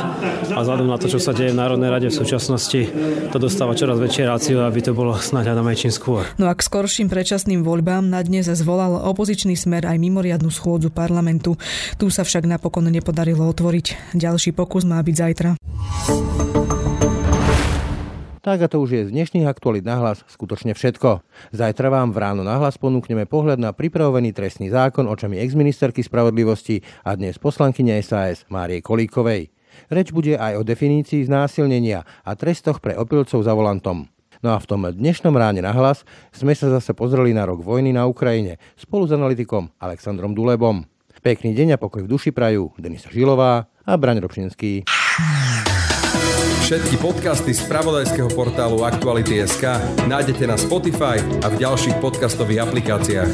a 0.54 0.58
vzhľadom 0.62 0.88
na 0.88 0.96
to, 0.96 1.06
čo 1.10 1.20
sa 1.20 1.36
deje 1.36 1.52
v 1.52 1.60
Národnej 1.60 1.90
rade 1.90 2.08
v 2.08 2.16
súčasnosti, 2.16 2.80
to 3.30 3.38
dostáva 3.38 3.69
dostáva 3.70 3.94
čoraz 3.94 4.02
väčšie 4.02 4.24
rácio, 4.26 4.56
aby 4.66 4.80
to 4.82 4.90
bolo 4.98 5.14
snáď 5.14 5.54
aj 5.54 5.78
čím 5.78 5.94
skôr. 5.94 6.26
No 6.42 6.50
a 6.50 6.58
k 6.58 6.66
skorším 6.66 7.06
predčasným 7.06 7.62
voľbám 7.62 8.02
na 8.02 8.18
dnes 8.18 8.50
zvolal 8.50 8.98
opozičný 8.98 9.54
smer 9.54 9.86
aj 9.86 9.94
mimoriadnu 9.94 10.50
schôdzu 10.50 10.90
parlamentu. 10.90 11.54
Tu 11.94 12.10
sa 12.10 12.26
však 12.26 12.50
napokon 12.50 12.90
nepodarilo 12.90 13.46
otvoriť. 13.46 14.18
Ďalší 14.18 14.58
pokus 14.58 14.82
má 14.82 14.98
byť 14.98 15.14
zajtra. 15.14 15.50
Tak 18.42 18.58
a 18.58 18.66
to 18.66 18.82
už 18.82 18.90
je 18.90 19.02
z 19.06 19.14
dnešných 19.14 19.46
aktualit 19.46 19.86
na 19.86 20.02
hlas 20.02 20.26
skutočne 20.26 20.74
všetko. 20.74 21.22
Zajtra 21.54 21.94
vám 21.94 22.10
v 22.10 22.18
ráno 22.18 22.42
na 22.42 22.58
hlas 22.58 22.74
ponúkneme 22.74 23.28
pohľad 23.30 23.62
na 23.62 23.70
pripravený 23.70 24.34
trestný 24.34 24.72
zákon 24.74 25.06
očami 25.06 25.38
exministerky 25.38 26.02
spravodlivosti 26.02 26.82
a 27.06 27.14
dnes 27.14 27.38
poslankyne 27.38 27.94
SAS 28.02 28.48
Márie 28.50 28.82
Kolíkovej. 28.82 29.59
Reč 29.88 30.12
bude 30.12 30.36
aj 30.36 30.60
o 30.60 30.66
definícii 30.66 31.24
znásilnenia 31.24 32.04
a 32.26 32.30
trestoch 32.36 32.84
pre 32.84 32.92
opilcov 32.98 33.40
za 33.40 33.56
volantom. 33.56 34.10
No 34.40 34.56
a 34.56 34.58
v 34.60 34.68
tom 34.68 34.84
dnešnom 34.88 35.36
ráne 35.36 35.60
na 35.60 35.72
hlas 35.72 36.04
sme 36.32 36.56
sa 36.56 36.72
zase 36.72 36.92
pozreli 36.96 37.32
na 37.36 37.44
rok 37.44 37.60
vojny 37.60 37.92
na 37.92 38.08
Ukrajine 38.08 38.60
spolu 38.76 39.04
s 39.04 39.12
analytikom 39.12 39.68
Alexandrom 39.76 40.32
Dulebom. 40.32 40.88
Pekný 41.20 41.52
deň 41.52 41.76
a 41.76 41.78
pokoj 41.80 42.00
v 42.00 42.08
duši 42.08 42.32
prajú 42.32 42.72
Denisa 42.80 43.12
Žilová 43.12 43.68
a 43.68 43.92
Braň 44.00 44.24
Robšinský. 44.24 44.88
Všetky 46.64 46.96
podcasty 46.96 47.52
z 47.52 47.66
pravodajského 47.68 48.32
portálu 48.32 48.80
Aktuality.sk 48.86 49.76
nájdete 50.08 50.48
na 50.48 50.56
Spotify 50.56 51.20
a 51.44 51.52
v 51.52 51.60
ďalších 51.60 52.00
podcastových 52.00 52.64
aplikáciách. 52.64 53.28